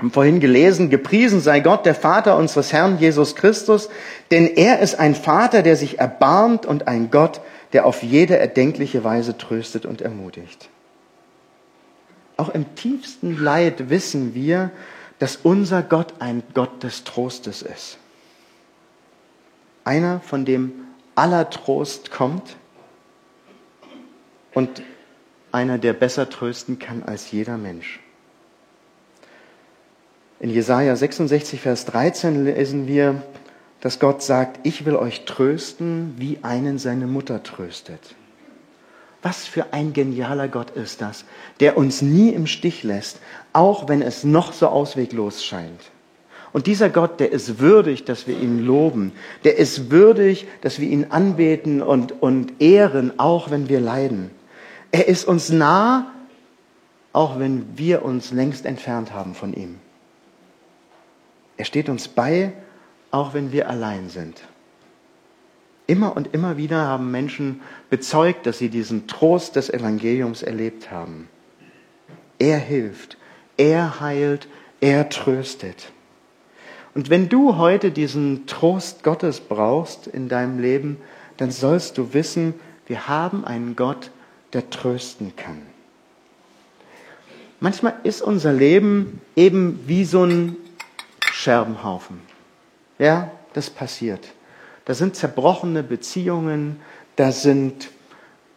Haben 0.01 0.11
vorhin 0.11 0.39
gelesen, 0.39 0.89
gepriesen 0.89 1.41
sei 1.41 1.59
Gott, 1.59 1.85
der 1.85 1.93
Vater 1.93 2.35
unseres 2.35 2.73
Herrn 2.73 2.97
Jesus 2.97 3.35
Christus, 3.35 3.87
denn 4.31 4.47
er 4.47 4.79
ist 4.79 4.95
ein 4.95 5.13
Vater, 5.13 5.61
der 5.61 5.75
sich 5.75 5.99
erbarmt 5.99 6.65
und 6.65 6.87
ein 6.87 7.11
Gott, 7.11 7.39
der 7.73 7.85
auf 7.85 8.01
jede 8.01 8.35
erdenkliche 8.35 9.03
Weise 9.03 9.37
tröstet 9.37 9.85
und 9.85 10.01
ermutigt. 10.01 10.69
Auch 12.35 12.49
im 12.49 12.73
tiefsten 12.73 13.37
Leid 13.37 13.91
wissen 13.91 14.33
wir, 14.33 14.71
dass 15.19 15.35
unser 15.35 15.83
Gott 15.83 16.15
ein 16.17 16.41
Gott 16.55 16.81
des 16.81 17.03
Trostes 17.03 17.61
ist. 17.61 17.99
Einer, 19.83 20.19
von 20.21 20.45
dem 20.45 20.73
aller 21.13 21.47
Trost 21.51 22.09
kommt 22.09 22.55
und 24.55 24.81
einer, 25.51 25.77
der 25.77 25.93
besser 25.93 26.27
trösten 26.27 26.79
kann 26.79 27.03
als 27.03 27.29
jeder 27.29 27.57
Mensch. 27.57 28.00
In 30.41 30.49
Jesaja 30.49 30.95
66, 30.95 31.61
Vers 31.61 31.85
13 31.85 32.45
lesen 32.45 32.87
wir, 32.87 33.21
dass 33.79 33.99
Gott 33.99 34.23
sagt, 34.23 34.59
ich 34.63 34.85
will 34.87 34.95
euch 34.95 35.25
trösten, 35.25 36.15
wie 36.17 36.39
einen 36.41 36.79
seine 36.79 37.05
Mutter 37.05 37.43
tröstet. 37.43 38.15
Was 39.21 39.45
für 39.45 39.71
ein 39.71 39.93
genialer 39.93 40.47
Gott 40.47 40.71
ist 40.71 40.99
das, 40.99 41.25
der 41.59 41.77
uns 41.77 42.01
nie 42.01 42.29
im 42.29 42.47
Stich 42.47 42.81
lässt, 42.81 43.19
auch 43.53 43.87
wenn 43.87 44.01
es 44.01 44.23
noch 44.23 44.51
so 44.51 44.67
ausweglos 44.69 45.45
scheint. 45.45 45.91
Und 46.53 46.65
dieser 46.65 46.89
Gott, 46.89 47.19
der 47.19 47.31
ist 47.31 47.59
würdig, 47.59 48.03
dass 48.05 48.25
wir 48.25 48.35
ihn 48.35 48.65
loben. 48.65 49.11
Der 49.43 49.59
ist 49.59 49.91
würdig, 49.91 50.47
dass 50.61 50.79
wir 50.79 50.89
ihn 50.89 51.05
anbeten 51.11 51.83
und, 51.83 52.19
und 52.19 52.59
ehren, 52.59 53.19
auch 53.19 53.51
wenn 53.51 53.69
wir 53.69 53.79
leiden. 53.79 54.31
Er 54.91 55.07
ist 55.07 55.25
uns 55.25 55.49
nah, 55.49 56.11
auch 57.13 57.37
wenn 57.37 57.77
wir 57.77 58.03
uns 58.03 58.31
längst 58.31 58.65
entfernt 58.65 59.13
haben 59.13 59.35
von 59.35 59.53
ihm. 59.53 59.77
Er 61.57 61.65
steht 61.65 61.89
uns 61.89 62.07
bei, 62.07 62.53
auch 63.11 63.33
wenn 63.33 63.51
wir 63.51 63.69
allein 63.69 64.09
sind. 64.09 64.41
Immer 65.87 66.15
und 66.15 66.33
immer 66.33 66.57
wieder 66.57 66.85
haben 66.85 67.11
Menschen 67.11 67.61
bezeugt, 67.89 68.45
dass 68.45 68.57
sie 68.59 68.69
diesen 68.69 69.07
Trost 69.07 69.55
des 69.55 69.69
Evangeliums 69.69 70.41
erlebt 70.41 70.89
haben. 70.91 71.27
Er 72.39 72.57
hilft, 72.57 73.17
er 73.57 73.99
heilt, 73.99 74.47
er 74.79 75.09
tröstet. 75.09 75.91
Und 76.93 77.09
wenn 77.09 77.29
du 77.29 77.57
heute 77.57 77.91
diesen 77.91 78.47
Trost 78.47 79.03
Gottes 79.03 79.39
brauchst 79.39 80.07
in 80.07 80.29
deinem 80.29 80.59
Leben, 80.59 80.97
dann 81.37 81.51
sollst 81.51 81.97
du 81.97 82.13
wissen, 82.13 82.53
wir 82.87 83.07
haben 83.07 83.45
einen 83.45 83.75
Gott, 83.75 84.11
der 84.53 84.69
trösten 84.69 85.35
kann. 85.35 85.61
Manchmal 87.59 87.93
ist 88.03 88.21
unser 88.21 88.51
Leben 88.51 89.21
eben 89.35 89.81
wie 89.87 90.03
so 90.03 90.23
ein 90.23 90.57
Scherbenhaufen. 91.33 92.21
Ja, 92.99 93.31
das 93.53 93.69
passiert. 93.69 94.27
Da 94.85 94.93
sind 94.93 95.15
zerbrochene 95.15 95.83
Beziehungen, 95.83 96.79
da 97.15 97.31
sind 97.31 97.89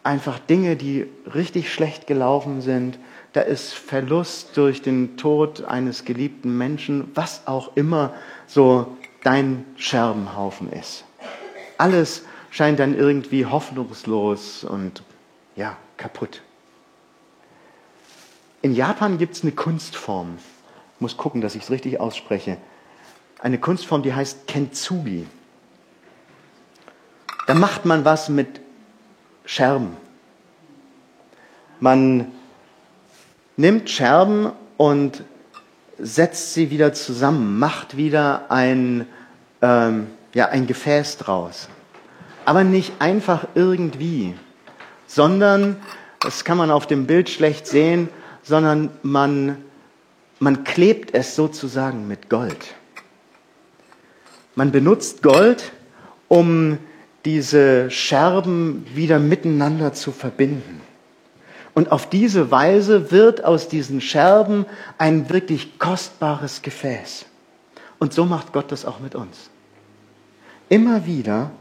einfach 0.03 0.39
Dinge, 0.39 0.75
die 0.75 1.07
richtig 1.33 1.73
schlecht 1.73 2.07
gelaufen 2.07 2.61
sind. 2.61 2.99
Da 3.33 3.41
ist 3.41 3.73
Verlust 3.73 4.55
durch 4.55 4.81
den 4.81 5.17
Tod 5.17 5.65
eines 5.65 6.05
geliebten 6.05 6.57
Menschen, 6.57 7.11
was 7.15 7.47
auch 7.47 7.75
immer 7.75 8.13
so 8.47 8.95
dein 9.23 9.65
Scherbenhaufen 9.75 10.71
ist. 10.71 11.03
Alles 11.77 12.23
scheint 12.51 12.79
dann 12.79 12.95
irgendwie 12.95 13.45
hoffnungslos 13.45 14.63
und 14.63 15.03
ja, 15.55 15.75
kaputt. 15.97 16.41
In 18.61 18.73
Japan 18.73 19.17
gibt 19.17 19.35
es 19.35 19.43
eine 19.43 19.51
Kunstform. 19.51 20.37
Muss 20.99 21.17
gucken, 21.17 21.41
dass 21.41 21.55
ich 21.55 21.63
es 21.63 21.71
richtig 21.71 21.99
ausspreche 21.99 22.57
eine 23.45 23.59
Kunstform, 23.59 24.01
die 24.01 24.11
heißt 24.11 24.47
Kentsugi. 24.47 25.27
Da 27.45 27.53
macht 27.53 27.85
man 27.85 28.03
was 28.03 28.27
mit 28.27 28.59
Scherben. 29.45 29.97
Man 31.79 32.31
nimmt 33.55 33.89
Scherben 33.89 34.51
und 34.77 35.23
setzt 35.99 36.55
sie 36.55 36.71
wieder 36.71 36.93
zusammen, 36.93 37.59
macht 37.59 37.97
wieder 37.97 38.49
ein, 38.49 39.05
ähm, 39.61 40.07
ja, 40.33 40.47
ein 40.47 40.65
Gefäß 40.65 41.17
draus. 41.17 41.69
Aber 42.45 42.63
nicht 42.63 42.93
einfach 42.97 43.47
irgendwie, 43.53 44.33
sondern, 45.05 45.77
das 46.19 46.45
kann 46.45 46.57
man 46.57 46.71
auf 46.71 46.87
dem 46.87 47.05
Bild 47.05 47.29
schlecht 47.29 47.67
sehen, 47.67 48.09
sondern 48.41 48.89
man, 49.03 49.63
man 50.39 50.63
klebt 50.63 51.13
es 51.13 51.35
sozusagen 51.35 52.07
mit 52.07 52.29
Gold. 52.29 52.75
Man 54.55 54.71
benutzt 54.71 55.21
Gold, 55.21 55.73
um 56.27 56.77
diese 57.25 57.89
Scherben 57.89 58.85
wieder 58.93 59.19
miteinander 59.19 59.93
zu 59.93 60.11
verbinden. 60.11 60.81
Und 61.73 61.91
auf 61.91 62.09
diese 62.09 62.51
Weise 62.51 63.11
wird 63.11 63.43
aus 63.43 63.67
diesen 63.67 63.99
Scherben 63.99 64.65
ein 64.97 65.29
wirklich 65.29 65.77
kostbares 65.77 66.61
Gefäß. 66.61 67.25
Und 67.99 68.13
so 68.13 68.25
macht 68.25 68.53
Gott 68.53 68.71
das 68.71 68.85
auch 68.85 68.99
mit 68.99 69.15
uns. 69.15 69.49
Immer 70.69 71.05
wieder 71.05 71.51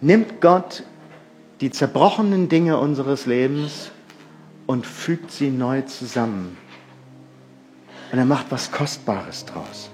nimmt 0.00 0.40
Gott 0.40 0.84
die 1.60 1.70
zerbrochenen 1.70 2.48
Dinge 2.48 2.78
unseres 2.78 3.26
Lebens 3.26 3.90
und 4.66 4.86
fügt 4.86 5.32
sie 5.32 5.50
neu 5.50 5.82
zusammen. 5.82 6.56
Und 8.12 8.18
er 8.18 8.24
macht 8.24 8.46
was 8.50 8.70
Kostbares 8.70 9.44
draus 9.44 9.90